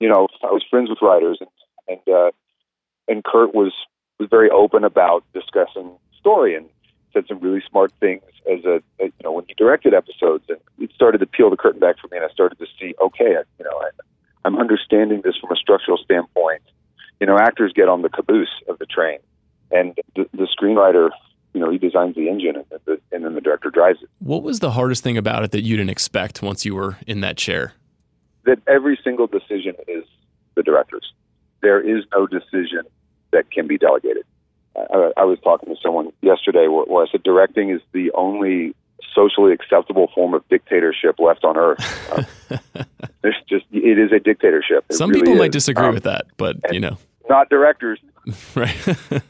You 0.00 0.08
know, 0.08 0.28
I 0.42 0.52
was 0.52 0.64
friends 0.70 0.90
with 0.90 0.98
writers, 1.02 1.38
and 1.40 1.50
and 1.88 2.14
uh, 2.14 2.30
and 3.08 3.24
Kurt 3.24 3.54
was 3.54 3.72
was 4.18 4.28
very 4.28 4.50
open 4.50 4.84
about 4.84 5.24
discussing 5.32 5.96
story 6.20 6.54
and 6.54 6.66
said 7.12 7.24
some 7.28 7.40
really 7.40 7.62
smart 7.68 7.92
things 8.00 8.22
as 8.50 8.64
a, 8.64 8.82
a 9.00 9.06
you 9.06 9.22
know 9.24 9.32
when 9.32 9.44
he 9.48 9.54
directed 9.54 9.94
episodes, 9.94 10.44
and 10.48 10.58
it 10.78 10.90
started 10.94 11.18
to 11.18 11.26
peel 11.26 11.50
the 11.50 11.56
curtain 11.56 11.80
back 11.80 11.98
for 11.98 12.08
me, 12.08 12.16
and 12.16 12.26
I 12.26 12.32
started 12.32 12.58
to 12.58 12.66
see 12.78 12.94
okay, 13.00 13.36
I, 13.36 13.42
you 13.58 13.64
know, 13.64 13.76
I, 13.80 13.90
I'm 14.48 14.58
understanding 14.58 15.20
this 15.22 15.36
from 15.36 15.52
a 15.52 15.56
structural 15.56 15.98
standpoint. 15.98 16.62
You 17.20 17.26
know, 17.26 17.36
actors 17.36 17.70
get 17.74 17.86
on 17.86 18.00
the 18.00 18.08
caboose 18.08 18.48
of 18.66 18.78
the 18.78 18.86
train, 18.86 19.18
and 19.70 19.94
the, 20.16 20.26
the 20.32 20.48
screenwriter, 20.58 21.10
you 21.52 21.60
know, 21.60 21.70
he 21.70 21.76
designs 21.76 22.14
the 22.14 22.30
engine, 22.30 22.56
and, 22.56 22.80
the, 22.86 22.98
and 23.12 23.26
then 23.26 23.34
the 23.34 23.42
director 23.42 23.68
drives 23.68 23.98
it. 24.02 24.08
What 24.20 24.42
was 24.42 24.60
the 24.60 24.70
hardest 24.70 25.02
thing 25.02 25.18
about 25.18 25.44
it 25.44 25.50
that 25.50 25.64
you 25.64 25.76
didn't 25.76 25.90
expect 25.90 26.40
once 26.40 26.64
you 26.64 26.74
were 26.74 26.96
in 27.06 27.20
that 27.20 27.36
chair? 27.36 27.74
That 28.46 28.58
every 28.66 28.98
single 29.04 29.26
decision 29.26 29.74
is 29.86 30.04
the 30.54 30.62
director's. 30.62 31.12
There 31.60 31.80
is 31.80 32.04
no 32.14 32.26
decision 32.26 32.84
that 33.32 33.50
can 33.50 33.66
be 33.66 33.76
delegated. 33.76 34.24
I, 34.74 35.12
I 35.18 35.24
was 35.24 35.38
talking 35.44 35.74
to 35.74 35.78
someone 35.82 36.10
yesterday 36.22 36.68
where, 36.68 36.86
where 36.86 37.04
I 37.04 37.10
said 37.12 37.22
directing 37.22 37.68
is 37.68 37.82
the 37.92 38.12
only 38.12 38.74
socially 39.14 39.52
acceptable 39.52 40.08
form 40.14 40.32
of 40.32 40.48
dictatorship 40.48 41.18
left 41.18 41.44
on 41.44 41.58
earth. 41.58 42.28
Uh, 42.50 42.84
there's 43.30 43.42
just 43.48 43.64
it 43.72 43.98
is 43.98 44.12
a 44.12 44.18
dictatorship. 44.20 44.84
It 44.88 44.94
Some 44.96 45.10
really 45.10 45.20
people 45.22 45.34
is. 45.34 45.38
might 45.38 45.52
disagree 45.52 45.86
Um, 45.86 45.94
with 45.94 46.04
that, 46.04 46.26
but 46.36 46.56
you 46.72 46.80
know, 46.80 46.96
Not 47.28 47.48
directors. 47.50 47.98
right? 48.54 48.76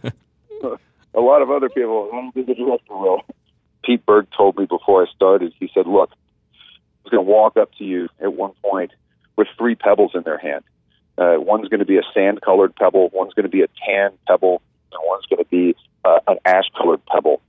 A 1.14 1.20
lot 1.20 1.42
of 1.42 1.50
other 1.50 1.68
people. 1.68 2.30
The 2.34 2.42
director 2.42 2.96
will. 2.96 3.22
Pete 3.84 4.04
Berg 4.04 4.26
told 4.36 4.56
me 4.58 4.66
before 4.66 5.02
I 5.02 5.06
started. 5.14 5.52
He 5.58 5.70
said, 5.74 5.86
"Look, 5.86 6.10
I 6.12 6.98
was 7.04 7.10
going 7.10 7.24
to 7.24 7.30
walk 7.30 7.56
up 7.56 7.70
to 7.78 7.84
you 7.84 8.08
at 8.20 8.32
one 8.34 8.52
point 8.62 8.92
with 9.36 9.48
three 9.56 9.74
pebbles 9.74 10.12
in 10.14 10.22
their 10.22 10.38
hand. 10.38 10.62
Uh, 11.16 11.36
one's 11.38 11.68
going 11.68 11.80
to 11.80 11.86
be 11.86 11.96
a 11.96 12.02
sand-colored 12.14 12.76
pebble. 12.76 13.10
One's 13.12 13.34
going 13.34 13.44
to 13.44 13.50
be 13.50 13.62
a 13.62 13.68
tan 13.84 14.10
pebble. 14.28 14.62
And 14.92 15.00
one's 15.06 15.26
going 15.26 15.42
to 15.42 15.48
be 15.50 15.74
uh, 16.04 16.20
an 16.28 16.38
ash-colored 16.44 17.04
pebble. 17.06 17.40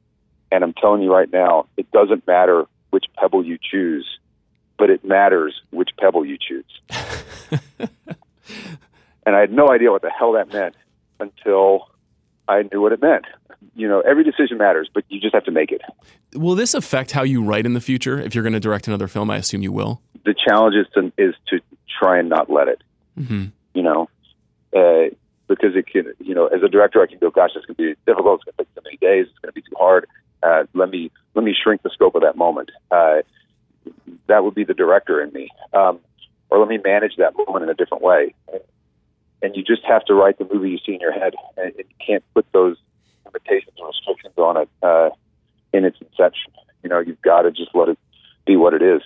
And 0.52 0.64
I'm 0.64 0.74
telling 0.74 1.02
you 1.04 1.14
right 1.14 1.32
now, 1.32 1.68
it 1.78 1.92
doesn't 1.92 2.26
matter 2.26 2.66
which 2.90 3.06
pebble 3.18 3.46
you 3.46 3.60
choose, 3.62 4.08
but 4.80 4.89
it 4.89 5.04
matters 5.06 5.62
which 5.72 5.89
pebble 6.00 6.26
you 6.26 6.38
choose. 6.39 6.65
and 9.26 9.36
I 9.36 9.39
had 9.39 9.52
no 9.52 9.70
idea 9.70 9.92
what 9.92 10.02
the 10.02 10.10
hell 10.10 10.32
that 10.32 10.52
meant 10.52 10.76
until 11.20 11.89
I 12.48 12.63
knew 12.72 12.82
what 12.82 12.94
it 12.94 13.02
meant. 13.02 13.26
You 13.76 13.88
know, 13.89 14.00
every 14.00 14.24
decision 14.24 14.58
matters, 14.58 14.89
but 14.92 15.04
you 15.10 15.20
just 15.20 15.36
have 15.36 15.44
to 15.44 15.52
make 15.52 15.72
it. 15.72 15.82
Will 16.34 16.56
this 16.56 16.74
affect 16.74 17.12
how 17.12 17.24
you 17.24 17.44
write 17.44 17.65
in 17.65 17.74
the 17.74 17.82
future? 17.82 18.20
If 18.20 18.34
you're 18.34 18.44
going 18.44 18.54
to 18.54 18.60
direct 18.60 18.88
another 18.88 19.08
film, 19.08 19.30
I 19.30 19.36
assume 19.36 19.62
you 19.62 19.74
will. 19.74 20.02
The 20.26 20.34
challenge 20.48 20.76
is 20.76 20.88
to, 20.96 21.12
is 21.18 21.36
to 21.50 21.60
try 22.00 22.18
and 22.20 22.30
not 22.30 22.50
let 22.50 22.70
it. 22.70 22.82
hmm 23.15 23.46
You 23.74 23.84
know, 23.84 24.10
uh, 24.76 25.13
because 25.48 25.76
it 25.76 25.88
can. 25.88 26.13
You 26.20 26.36
know, 26.36 26.48
as 26.48 26.63
a 26.63 26.70
director, 26.70 27.02
I 27.02 27.08
can 27.08 27.20
go, 27.20 27.30
"Gosh, 27.30 27.52
this 27.54 27.65
can 27.65 27.76
be 27.76 27.96
difficult. 28.08 28.42
It's 28.42 28.46
going 28.46 28.56
to 28.58 28.63
take 28.63 28.68
so 28.76 28.82
many 28.84 28.98
days. 28.98 29.28
It's 29.30 29.39
going 29.39 29.50
to 29.50 29.54
be 29.54 29.62
too 29.62 29.76
hard. 29.78 30.08
Uh, 30.42 30.63
let 30.74 30.89
me 30.89 31.12
let 31.36 31.44
me 31.44 31.54
shrink 31.62 31.82
the 31.82 31.89
scope 31.89 32.15
of 32.15 32.22
that 32.22 32.38
moment." 32.38 32.72
Uh, 32.92 33.18
that 34.28 34.43
would 34.43 34.56
be 34.56 34.63
the 34.63 34.73
director 34.73 35.21
in 35.21 35.32
me, 35.34 35.49
um, 35.73 35.99
or 36.49 36.60
let 36.60 36.67
me 36.67 36.80
manage 36.84 37.15
that 37.17 37.36
moment 37.38 37.63
in 37.63 37.69
a 37.69 37.73
different 37.73 38.04
way. 38.04 38.34
And 39.41 39.56
you 39.56 39.63
just 39.63 39.84
have 39.86 40.04
to 40.06 40.13
write 40.13 40.38
the 40.38 40.47
movie 40.52 40.71
you 40.71 40.80
see 40.86 40.93
in 40.93 40.99
your 40.99 41.13
head, 41.13 41.34
and 41.58 41.73
you 41.78 41.86
can't 42.06 42.23
put 42.34 42.45
those 42.52 42.78
limitations 43.25 43.75
or 43.80 43.88
restrictions 43.88 44.34
on 44.38 44.58
it 44.58 44.69
uh, 44.82 45.10
in 45.71 45.86
its 45.86 45.97
inception. 46.02 46.52
You 46.84 46.89
know, 46.89 46.99
you've 46.99 47.21
got 47.21 47.43
to 47.43 47.52
just 47.52 47.71
let 47.73 47.89
it 47.89 47.99
be 48.45 48.56
what 48.56 48.73
it 48.73 48.82
is. 48.82 49.02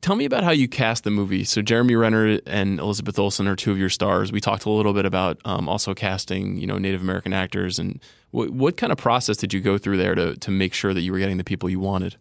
Tell 0.00 0.16
me 0.16 0.24
about 0.24 0.42
how 0.42 0.50
you 0.50 0.66
cast 0.66 1.04
the 1.04 1.10
movie. 1.10 1.44
So 1.44 1.62
Jeremy 1.62 1.94
Renner 1.94 2.40
and 2.44 2.80
Elizabeth 2.80 3.20
Olsen 3.20 3.46
are 3.46 3.54
two 3.54 3.70
of 3.70 3.78
your 3.78 3.88
stars. 3.88 4.32
We 4.32 4.40
talked 4.40 4.64
a 4.64 4.70
little 4.70 4.92
bit 4.92 5.06
about 5.06 5.38
um, 5.44 5.68
also 5.68 5.94
casting, 5.94 6.56
you 6.56 6.66
know, 6.66 6.76
Native 6.76 7.02
American 7.02 7.32
actors, 7.32 7.78
and 7.78 8.00
what, 8.32 8.50
what 8.50 8.76
kind 8.76 8.90
of 8.90 8.98
process 8.98 9.36
did 9.36 9.54
you 9.54 9.60
go 9.60 9.78
through 9.78 9.98
there 9.98 10.16
to 10.16 10.34
to 10.36 10.50
make 10.50 10.74
sure 10.74 10.92
that 10.92 11.02
you 11.02 11.12
were 11.12 11.18
getting 11.18 11.36
the 11.36 11.44
people 11.44 11.70
you 11.70 11.78
wanted? 11.78 12.16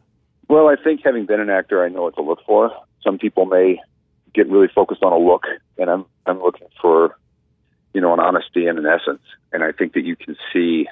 Well, 0.52 0.68
I 0.68 0.76
think 0.76 1.00
having 1.06 1.26
been 1.26 1.40
an 1.40 1.50
actor, 1.50 1.82
I 1.82 1.88
know 1.88 2.02
what 2.02 2.16
to 2.16 2.22
look 2.22 2.40
for. 2.46 2.72
Some 3.06 3.18
people 3.18 3.46
may 3.46 3.80
get 4.34 4.50
really 4.50 4.68
focused 4.68 5.02
on 5.02 5.14
a 5.14 5.18
look, 5.18 5.46
and 5.78 5.90
I'm 5.90 6.04
I'm 6.26 6.42
looking 6.42 6.68
for, 6.82 7.16
you 7.94 8.02
know, 8.02 8.14
an 8.14 8.20
honesty 8.20 8.68
and 8.68 8.78
an 8.78 8.86
essence. 8.86 9.22
And 9.54 9.64
I 9.64 9.72
think 9.72 9.94
that 9.94 10.04
you 10.04 10.18
can 10.18 10.36
see 10.52 10.90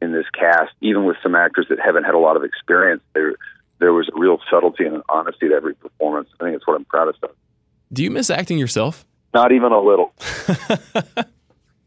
in 0.00 0.12
this 0.12 0.24
cast, 0.32 0.72
even 0.80 1.04
with 1.04 1.18
some 1.22 1.34
actors 1.34 1.66
that 1.68 1.80
haven't 1.84 2.04
had 2.04 2.14
a 2.14 2.18
lot 2.18 2.34
of 2.38 2.42
experience, 2.42 3.02
there 3.12 3.34
there 3.78 3.92
was 3.92 4.08
a 4.08 4.18
real 4.18 4.38
subtlety 4.50 4.86
and 4.86 4.96
an 4.96 5.02
honesty 5.10 5.50
to 5.50 5.54
every 5.54 5.74
performance. 5.74 6.30
I 6.40 6.44
think 6.44 6.56
it's 6.56 6.66
what 6.66 6.76
I'm 6.76 6.86
proudest 6.86 7.22
of. 7.22 7.32
Do 7.92 8.02
you 8.02 8.10
miss 8.10 8.30
acting 8.30 8.56
yourself? 8.56 9.04
Not 9.34 9.52
even 9.52 9.70
a 9.70 9.80
little. 9.82 10.14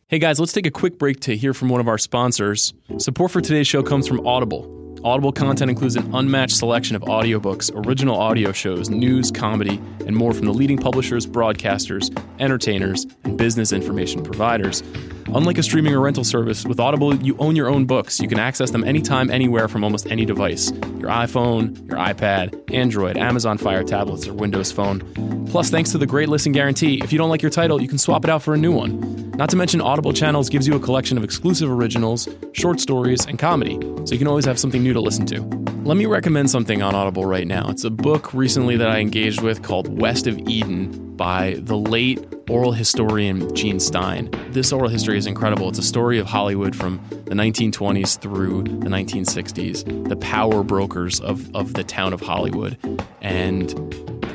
Hey 0.10 0.20
guys, 0.20 0.39
let's 0.39 0.54
take 0.54 0.68
a 0.68 0.72
quick 0.72 1.00
break 1.00 1.22
to 1.22 1.36
hear 1.36 1.56
from 1.56 1.70
one 1.70 1.80
of 1.80 1.88
our 1.88 1.98
sponsors. 1.98 2.76
Support 3.00 3.32
for 3.32 3.42
today's 3.42 3.66
show 3.66 3.82
comes 3.82 4.08
from 4.08 4.28
Audible. 4.28 4.83
Audible 5.06 5.34
content 5.34 5.70
includes 5.70 5.98
an 5.98 6.16
unmatched 6.16 6.56
selection 6.56 6.96
of 6.96 7.02
audiobooks, 7.02 7.70
original 7.86 8.18
audio 8.18 8.54
shows, 8.54 8.89
news, 8.89 9.32
comedy, 9.32 9.76
and 10.08 10.16
more 10.16 10.32
from 10.34 10.46
the 10.46 10.54
leading 10.54 10.78
publishers, 10.78 11.28
broadcasters, 11.28 12.18
entertainers, 12.39 13.06
and 13.26 13.38
business 13.38 13.74
information 13.74 14.24
providers. 14.24 14.82
Unlike 15.28 15.58
a 15.58 15.64
streaming 15.64 15.94
or 15.94 16.00
rental 16.00 16.24
service, 16.24 16.66
with 16.66 16.80
Audible, 16.80 17.16
you 17.16 17.36
own 17.38 17.56
your 17.56 17.70
own 17.70 17.86
books. 17.86 18.20
You 18.20 18.28
can 18.28 18.40
access 18.40 18.72
them 18.72 18.84
anytime, 18.84 19.30
anywhere 19.30 19.68
from 19.68 19.84
almost 19.84 20.08
any 20.12 20.26
device 20.26 20.72
your 20.72 21.10
iPhone, 21.10 21.88
your 21.88 21.98
iPad, 21.98 22.74
Android, 22.74 23.18
Amazon 23.18 23.58
Fire 23.58 23.84
tablets, 23.84 24.28
or 24.28 24.34
Windows 24.34 24.72
Phone. 24.72 25.02
Plus, 25.48 25.70
thanks 25.70 25.92
to 25.92 25.98
the 25.98 26.06
Great 26.06 26.30
Listen 26.30 26.52
Guarantee, 26.52 27.02
if 27.04 27.12
you 27.12 27.18
don't 27.18 27.30
like 27.30 27.42
your 27.42 27.52
title, 27.52 27.82
you 27.82 27.88
can 27.88 27.98
swap 27.98 28.24
it 28.24 28.30
out 28.30 28.42
for 28.42 28.54
a 28.54 28.58
new 28.58 28.72
one. 28.72 29.32
Not 29.32 29.50
to 29.50 29.56
mention, 29.56 29.82
Audible 29.82 30.14
Channels 30.14 30.50
gives 30.50 30.68
you 30.68 30.76
a 30.76 30.80
collection 30.80 31.18
of 31.18 31.24
exclusive 31.24 31.70
originals, 31.70 32.30
short 32.54 32.80
stories, 32.80 33.26
and 33.26 33.38
comedy, 33.38 33.80
so 34.06 34.14
you 34.14 34.18
can 34.18 34.28
always 34.28 34.46
have 34.46 34.60
something 34.60 34.82
new 34.82 34.94
to 34.94 35.02
listen 35.02 35.26
to. 35.28 35.42
Let 35.84 35.98
me 35.98 36.06
recommend 36.06 36.50
something 36.50 36.82
on 36.82 36.96
Audible 36.96 37.26
right 37.26 37.46
now. 37.46 37.70
It's 37.70 37.84
a 37.84 37.90
book 37.90 38.34
recently 38.34 38.78
that 38.78 38.90
I 38.90 39.00
engaged 39.00 39.42
with 39.42 39.64
called 39.64 40.00
West 40.00 40.28
of 40.28 40.40
Eden 40.48 41.03
by 41.17 41.56
the 41.60 41.78
late 41.78 42.26
oral 42.49 42.71
historian 42.71 43.54
Jean 43.56 43.80
Stein. 43.80 44.30
This 44.49 44.71
oral 44.71 44.89
history 44.89 45.17
is 45.17 45.26
incredible. 45.26 45.69
It's 45.69 45.80
a 45.80 45.84
story 45.84 46.19
of 46.19 46.28
Hollywood 46.28 46.76
from 46.76 47.02
the 47.10 47.36
1920s 47.36 48.19
through 48.19 48.63
the 48.63 48.89
1960s, 48.89 50.10
the 50.10 50.15
power 50.17 50.63
brokers 50.63 51.19
of, 51.21 51.54
of 51.56 51.73
the 51.73 51.84
town 51.84 52.13
of 52.13 52.21
Hollywood. 52.21 52.78
And 53.21 53.73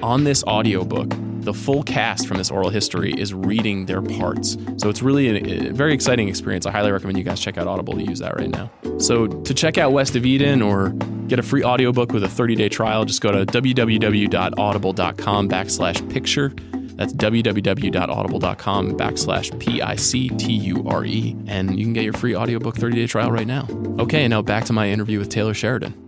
on 0.02 0.24
this 0.24 0.42
audiobook, 0.44 1.12
the 1.48 1.54
full 1.54 1.82
cast 1.82 2.28
from 2.28 2.36
this 2.36 2.50
oral 2.50 2.68
history 2.68 3.14
is 3.14 3.32
reading 3.32 3.86
their 3.86 4.02
parts. 4.02 4.58
So 4.76 4.90
it's 4.90 5.00
really 5.00 5.30
a, 5.30 5.68
a 5.68 5.72
very 5.72 5.94
exciting 5.94 6.28
experience. 6.28 6.66
I 6.66 6.72
highly 6.72 6.92
recommend 6.92 7.16
you 7.16 7.24
guys 7.24 7.40
check 7.40 7.56
out 7.56 7.66
Audible 7.66 7.94
to 7.94 8.02
use 8.02 8.18
that 8.18 8.36
right 8.36 8.50
now. 8.50 8.70
So 8.98 9.26
to 9.26 9.54
check 9.54 9.78
out 9.78 9.92
West 9.92 10.14
of 10.14 10.26
Eden 10.26 10.60
or 10.60 10.90
get 11.26 11.38
a 11.38 11.42
free 11.42 11.64
audiobook 11.64 12.12
with 12.12 12.22
a 12.22 12.26
30-day 12.26 12.68
trial, 12.68 13.06
just 13.06 13.22
go 13.22 13.32
to 13.32 13.46
www.audible.com 13.46 15.48
backslash 15.48 16.12
picture. 16.12 16.52
That's 16.96 17.14
www.audible.com 17.14 18.98
backslash 18.98 19.58
P-I-C-T-U-R-E. 19.58 21.36
And 21.46 21.78
you 21.78 21.84
can 21.86 21.94
get 21.94 22.04
your 22.04 22.12
free 22.12 22.36
audiobook 22.36 22.76
30-day 22.76 23.06
trial 23.06 23.32
right 23.32 23.46
now. 23.46 23.66
Okay, 23.98 24.24
and 24.24 24.32
now 24.32 24.42
back 24.42 24.66
to 24.66 24.74
my 24.74 24.90
interview 24.90 25.18
with 25.18 25.30
Taylor 25.30 25.54
Sheridan. 25.54 26.07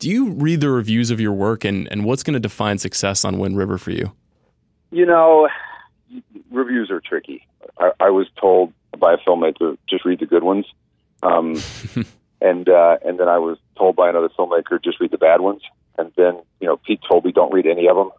Do 0.00 0.08
you 0.08 0.30
read 0.30 0.62
the 0.62 0.70
reviews 0.70 1.10
of 1.10 1.20
your 1.20 1.34
work 1.34 1.62
and, 1.62 1.86
and 1.90 2.06
what's 2.06 2.22
going 2.22 2.32
to 2.32 2.40
define 2.40 2.78
success 2.78 3.22
on 3.22 3.38
Wind 3.38 3.58
River 3.58 3.76
for 3.76 3.90
you? 3.90 4.12
You 4.90 5.04
know, 5.04 5.46
reviews 6.50 6.90
are 6.90 7.02
tricky. 7.02 7.46
I, 7.78 7.90
I 8.00 8.08
was 8.08 8.26
told 8.40 8.72
by 8.98 9.12
a 9.12 9.18
filmmaker 9.18 9.76
just 9.86 10.06
read 10.06 10.20
the 10.20 10.26
good 10.26 10.42
ones, 10.42 10.64
um, 11.22 11.54
and 12.40 12.66
uh, 12.66 12.96
and 13.04 13.20
then 13.20 13.28
I 13.28 13.38
was 13.38 13.58
told 13.76 13.94
by 13.94 14.08
another 14.08 14.30
filmmaker 14.30 14.82
just 14.82 14.98
read 15.00 15.10
the 15.10 15.18
bad 15.18 15.42
ones. 15.42 15.60
And 15.98 16.10
then 16.16 16.40
you 16.60 16.66
know, 16.66 16.78
Pete 16.78 17.00
told 17.06 17.26
me 17.26 17.32
don't 17.32 17.52
read 17.52 17.66
any 17.66 17.86
of 17.86 17.96
them. 17.96 18.10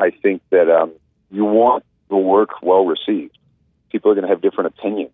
I 0.00 0.12
think 0.22 0.40
that 0.50 0.74
um, 0.74 0.92
you 1.30 1.44
want 1.44 1.84
the 2.08 2.16
work 2.16 2.62
well 2.62 2.86
received. 2.86 3.36
People 3.92 4.10
are 4.10 4.14
going 4.14 4.26
to 4.26 4.30
have 4.30 4.40
different 4.40 4.74
opinions. 4.78 5.12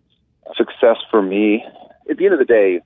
Success 0.55 0.97
for 1.11 1.21
me, 1.21 1.65
at 2.09 2.15
the 2.15 2.23
end 2.23 2.33
of 2.33 2.39
the 2.39 2.45
day, 2.45 2.79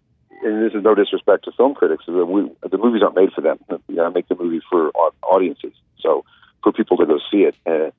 and 0.43 0.63
this 0.63 0.73
is 0.73 0.83
no 0.83 0.95
disrespect 0.95 1.45
to 1.45 1.51
film 1.51 1.73
critics, 1.73 2.05
is 2.07 2.15
that 2.15 2.25
we, 2.25 2.49
the 2.69 2.77
movies 2.77 3.01
aren't 3.01 3.15
made 3.15 3.31
for 3.33 3.41
them. 3.41 3.59
You 3.87 3.95
know, 3.95 4.05
I 4.05 4.09
make 4.09 4.27
the 4.27 4.35
movie 4.35 4.61
for 4.69 4.91
audiences, 5.23 5.73
so 5.99 6.23
for 6.63 6.71
people 6.71 6.97
to 6.97 7.05
go 7.05 7.19
see 7.31 7.43
it 7.43 7.55
and 7.65 7.91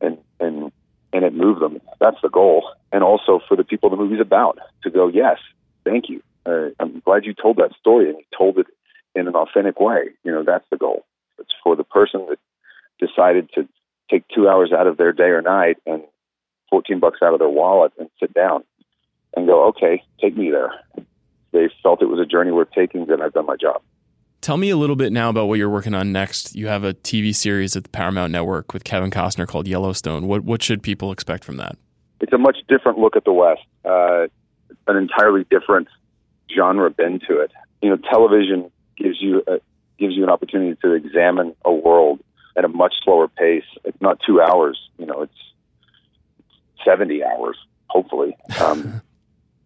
and 0.00 0.18
and 0.40 0.72
and 1.12 1.24
it 1.24 1.34
move 1.34 1.60
them. 1.60 1.80
That's 2.00 2.20
the 2.22 2.28
goal, 2.30 2.70
and 2.92 3.02
also 3.02 3.40
for 3.46 3.56
the 3.56 3.64
people 3.64 3.90
the 3.90 3.96
movie's 3.96 4.20
about 4.20 4.58
to 4.84 4.90
go, 4.90 5.08
yes, 5.08 5.38
thank 5.84 6.08
you, 6.08 6.22
Uh, 6.46 6.70
I'm 6.80 7.00
glad 7.00 7.24
you 7.24 7.34
told 7.34 7.56
that 7.58 7.72
story 7.78 8.08
and 8.08 8.18
you 8.18 8.24
told 8.36 8.58
it 8.58 8.66
in 9.14 9.28
an 9.28 9.36
authentic 9.36 9.78
way. 9.78 10.10
You 10.24 10.32
know, 10.32 10.42
that's 10.42 10.68
the 10.70 10.76
goal. 10.76 11.04
It's 11.38 11.52
for 11.62 11.76
the 11.76 11.84
person 11.84 12.26
that 12.28 12.38
decided 12.98 13.50
to 13.54 13.68
take 14.10 14.24
two 14.28 14.48
hours 14.48 14.72
out 14.72 14.86
of 14.86 14.96
their 14.96 15.12
day 15.12 15.30
or 15.30 15.42
night 15.42 15.76
and 15.86 16.02
14 16.70 17.00
bucks 17.00 17.20
out 17.22 17.32
of 17.32 17.38
their 17.38 17.48
wallet 17.48 17.92
and 17.98 18.08
sit 18.18 18.32
down 18.32 18.64
and 19.36 19.46
go, 19.46 19.68
okay, 19.68 20.02
take 20.20 20.36
me 20.36 20.50
there. 20.50 20.72
They 21.52 21.70
felt 21.82 22.02
it 22.02 22.06
was 22.06 22.18
a 22.18 22.26
journey 22.26 22.50
worth 22.50 22.70
taking, 22.74 23.06
then 23.06 23.22
I've 23.22 23.32
done 23.32 23.46
my 23.46 23.56
job. 23.56 23.82
Tell 24.40 24.56
me 24.56 24.70
a 24.70 24.76
little 24.76 24.96
bit 24.96 25.12
now 25.12 25.28
about 25.28 25.46
what 25.46 25.58
you're 25.58 25.70
working 25.70 25.94
on 25.94 26.10
next. 26.10 26.56
You 26.56 26.66
have 26.66 26.82
a 26.82 26.94
TV 26.94 27.34
series 27.34 27.76
at 27.76 27.84
the 27.84 27.90
Paramount 27.90 28.32
Network 28.32 28.72
with 28.72 28.82
Kevin 28.82 29.10
Costner 29.10 29.46
called 29.46 29.68
Yellowstone. 29.68 30.26
What 30.26 30.42
what 30.42 30.62
should 30.62 30.82
people 30.82 31.12
expect 31.12 31.44
from 31.44 31.58
that? 31.58 31.76
It's 32.20 32.32
a 32.32 32.38
much 32.38 32.56
different 32.68 32.98
look 32.98 33.14
at 33.14 33.24
the 33.24 33.32
West. 33.32 33.62
Uh, 33.84 34.26
an 34.88 34.96
entirely 34.96 35.44
different 35.48 35.88
genre 36.54 36.90
bend 36.90 37.22
to 37.28 37.38
it. 37.38 37.52
You 37.82 37.90
know, 37.90 37.96
television 37.96 38.70
gives 38.96 39.20
you 39.20 39.44
a, 39.46 39.60
gives 39.98 40.14
you 40.14 40.24
an 40.24 40.30
opportunity 40.30 40.76
to 40.82 40.92
examine 40.92 41.54
a 41.64 41.72
world 41.72 42.20
at 42.56 42.64
a 42.64 42.68
much 42.68 42.94
slower 43.04 43.28
pace. 43.28 43.64
It's 43.84 44.00
not 44.00 44.18
two 44.26 44.40
hours. 44.40 44.78
You 44.98 45.06
know, 45.06 45.22
it's 45.22 45.32
seventy 46.84 47.22
hours, 47.22 47.56
hopefully, 47.86 48.36
um, 48.60 49.02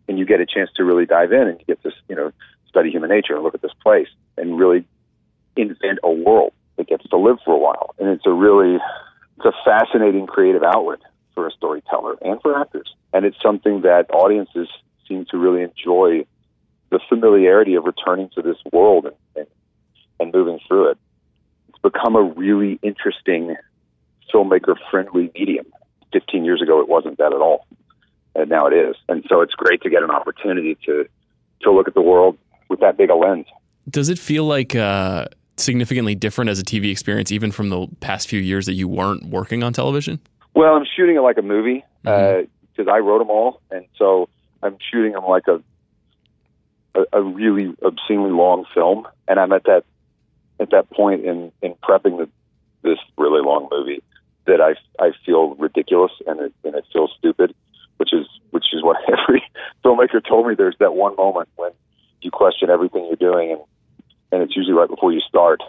and 0.08 0.18
you 0.18 0.24
get 0.24 0.40
a 0.40 0.46
chance 0.46 0.70
to 0.76 0.84
really 0.84 1.06
dive 1.06 1.32
in 1.32 1.48
and 1.48 1.66
get 1.66 1.82
to 1.82 1.90
you 2.08 2.16
know 2.16 2.32
study 2.68 2.90
human 2.90 3.10
nature 3.10 3.34
and 3.34 3.42
look 3.42 3.54
at 3.54 3.62
this 3.62 3.74
place 3.82 4.08
and 4.36 4.58
really 4.58 4.86
invent 5.56 5.98
a 6.02 6.10
world 6.10 6.52
that 6.76 6.86
gets 6.86 7.08
to 7.08 7.16
live 7.16 7.38
for 7.44 7.54
a 7.54 7.58
while. 7.58 7.94
And 7.98 8.08
it's 8.08 8.26
a 8.26 8.32
really 8.32 8.76
it's 9.36 9.46
a 9.46 9.52
fascinating 9.64 10.26
creative 10.26 10.62
outlet 10.62 11.00
for 11.34 11.46
a 11.46 11.50
storyteller 11.50 12.16
and 12.22 12.40
for 12.42 12.58
actors. 12.58 12.94
And 13.12 13.24
it's 13.24 13.36
something 13.42 13.82
that 13.82 14.06
audiences 14.12 14.68
seem 15.08 15.26
to 15.30 15.38
really 15.38 15.62
enjoy 15.62 16.26
the 16.90 17.00
familiarity 17.08 17.74
of 17.74 17.84
returning 17.84 18.30
to 18.34 18.42
this 18.42 18.56
world 18.72 19.06
and, 19.06 19.14
and, 19.34 19.46
and 20.20 20.32
moving 20.32 20.58
through 20.66 20.90
it. 20.90 20.98
It's 21.68 21.78
become 21.78 22.16
a 22.16 22.22
really 22.22 22.78
interesting 22.82 23.56
filmmaker 24.32 24.76
friendly 24.90 25.30
medium. 25.34 25.66
15 26.12 26.44
years 26.44 26.62
ago, 26.62 26.80
it 26.80 26.88
wasn't 26.88 27.18
that 27.18 27.32
at 27.32 27.40
all. 27.40 27.66
And 28.36 28.50
now 28.50 28.66
it 28.66 28.74
is. 28.74 28.96
And 29.08 29.24
so 29.28 29.40
it's 29.40 29.54
great 29.54 29.82
to 29.82 29.90
get 29.90 30.02
an 30.02 30.10
opportunity 30.10 30.76
to, 30.86 31.06
to 31.62 31.72
look 31.72 31.88
at 31.88 31.94
the 31.94 32.02
world 32.02 32.38
with 32.68 32.80
that 32.80 32.96
big 32.96 33.10
a 33.10 33.14
lens. 33.14 33.46
Does 33.88 34.08
it 34.08 34.18
feel 34.18 34.44
like 34.44 34.74
uh, 34.74 35.26
significantly 35.56 36.14
different 36.14 36.50
as 36.50 36.58
a 36.58 36.64
TV 36.64 36.90
experience, 36.90 37.32
even 37.32 37.50
from 37.50 37.70
the 37.70 37.86
past 38.00 38.28
few 38.28 38.40
years 38.40 38.66
that 38.66 38.74
you 38.74 38.88
weren't 38.88 39.24
working 39.26 39.62
on 39.62 39.72
television? 39.72 40.20
Well, 40.54 40.74
I'm 40.74 40.86
shooting 40.96 41.16
it 41.16 41.20
like 41.20 41.38
a 41.38 41.42
movie 41.42 41.84
because 42.02 42.46
mm-hmm. 42.78 42.88
uh, 42.88 42.92
I 42.92 42.98
wrote 42.98 43.18
them 43.18 43.30
all, 43.30 43.60
and 43.70 43.84
so 43.96 44.28
I'm 44.62 44.76
shooting 44.90 45.12
them 45.12 45.24
like 45.24 45.44
a, 45.48 45.62
a 46.94 47.04
a 47.12 47.22
really 47.22 47.74
obscenely 47.82 48.30
long 48.30 48.64
film, 48.74 49.06
and 49.28 49.38
I'm 49.38 49.52
at 49.52 49.64
that 49.64 49.84
at 50.58 50.70
that 50.70 50.90
point 50.90 51.24
in 51.24 51.52
in 51.62 51.74
prepping 51.82 52.18
the, 52.18 52.28
this 52.82 52.98
really 53.18 53.42
long 53.42 53.68
movie 53.70 54.02
that 54.46 54.60
I 54.60 54.74
I 55.02 55.12
feel 55.24 55.54
ridiculous 55.56 56.12
and 56.26 56.40
it, 56.40 56.54
and 56.64 56.74
it 56.74 56.84
feels 56.92 57.12
stupid, 57.18 57.54
which 57.96 58.12
is 58.12 58.26
which 58.50 58.66
is 58.72 58.82
what 58.82 58.96
every 59.08 59.42
filmmaker 59.84 60.26
told 60.26 60.46
me. 60.46 60.54
There's 60.54 60.76
that 60.80 60.94
one 60.94 61.16
moment 61.16 61.48
when 61.56 61.70
you 62.22 62.30
question 62.30 62.70
everything 62.70 63.06
you're 63.06 63.16
doing, 63.16 63.52
and 63.52 63.60
and 64.32 64.42
it's 64.42 64.56
usually 64.56 64.74
right 64.74 64.88
before 64.88 65.12
you 65.12 65.20
start, 65.20 65.60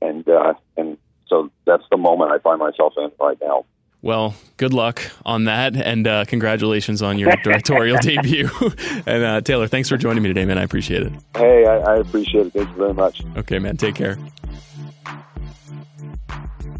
and 0.00 0.28
uh, 0.28 0.54
and 0.76 0.98
so 1.28 1.50
that's 1.66 1.84
the 1.90 1.96
moment 1.96 2.32
I 2.32 2.38
find 2.38 2.58
myself 2.58 2.94
in 2.96 3.10
right 3.20 3.38
now. 3.40 3.64
Well, 4.00 4.36
good 4.58 4.72
luck 4.72 5.02
on 5.26 5.44
that, 5.44 5.74
and 5.74 6.06
uh, 6.06 6.24
congratulations 6.24 7.02
on 7.02 7.18
your 7.18 7.34
directorial 7.42 7.98
debut. 8.02 8.48
and 9.06 9.24
uh, 9.24 9.40
Taylor, 9.40 9.66
thanks 9.66 9.88
for 9.88 9.96
joining 9.96 10.22
me 10.22 10.28
today, 10.28 10.44
man. 10.44 10.56
I 10.56 10.62
appreciate 10.62 11.02
it. 11.02 11.12
Hey, 11.36 11.66
I, 11.66 11.78
I 11.78 11.96
appreciate 11.96 12.46
it. 12.46 12.52
Thank 12.52 12.68
you 12.70 12.76
very 12.76 12.94
much. 12.94 13.22
Okay, 13.36 13.58
man. 13.58 13.76
Take 13.76 13.96
care. 13.96 14.16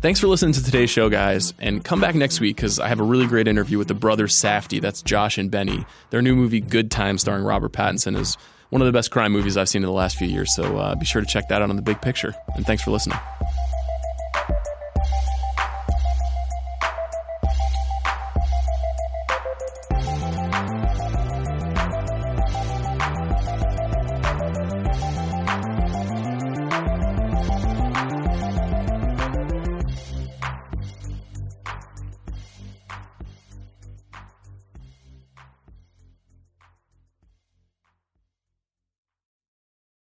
Thanks 0.00 0.20
for 0.20 0.28
listening 0.28 0.52
to 0.52 0.62
today's 0.62 0.90
show, 0.90 1.08
guys. 1.08 1.54
And 1.58 1.84
come 1.84 2.00
back 2.00 2.14
next 2.14 2.40
week 2.40 2.54
because 2.54 2.78
I 2.78 2.86
have 2.86 3.00
a 3.00 3.02
really 3.02 3.26
great 3.26 3.48
interview 3.48 3.78
with 3.78 3.88
the 3.88 3.94
brothers 3.94 4.32
Safdie. 4.32 4.80
That's 4.80 5.02
Josh 5.02 5.38
and 5.38 5.50
Benny. 5.50 5.84
Their 6.10 6.22
new 6.22 6.36
movie, 6.36 6.60
Good 6.60 6.92
Time, 6.92 7.18
starring 7.18 7.42
Robert 7.42 7.72
Pattinson, 7.72 8.16
is 8.16 8.36
one 8.70 8.80
of 8.80 8.86
the 8.86 8.92
best 8.92 9.10
crime 9.10 9.32
movies 9.32 9.56
I've 9.56 9.68
seen 9.68 9.82
in 9.82 9.86
the 9.86 9.92
last 9.92 10.16
few 10.16 10.28
years. 10.28 10.54
So 10.54 10.78
uh, 10.78 10.94
be 10.94 11.04
sure 11.04 11.20
to 11.20 11.26
check 11.26 11.48
that 11.48 11.62
out 11.62 11.70
on 11.70 11.74
the 11.74 11.82
big 11.82 12.00
picture. 12.00 12.32
And 12.54 12.64
thanks 12.64 12.84
for 12.84 12.92
listening. 12.92 13.18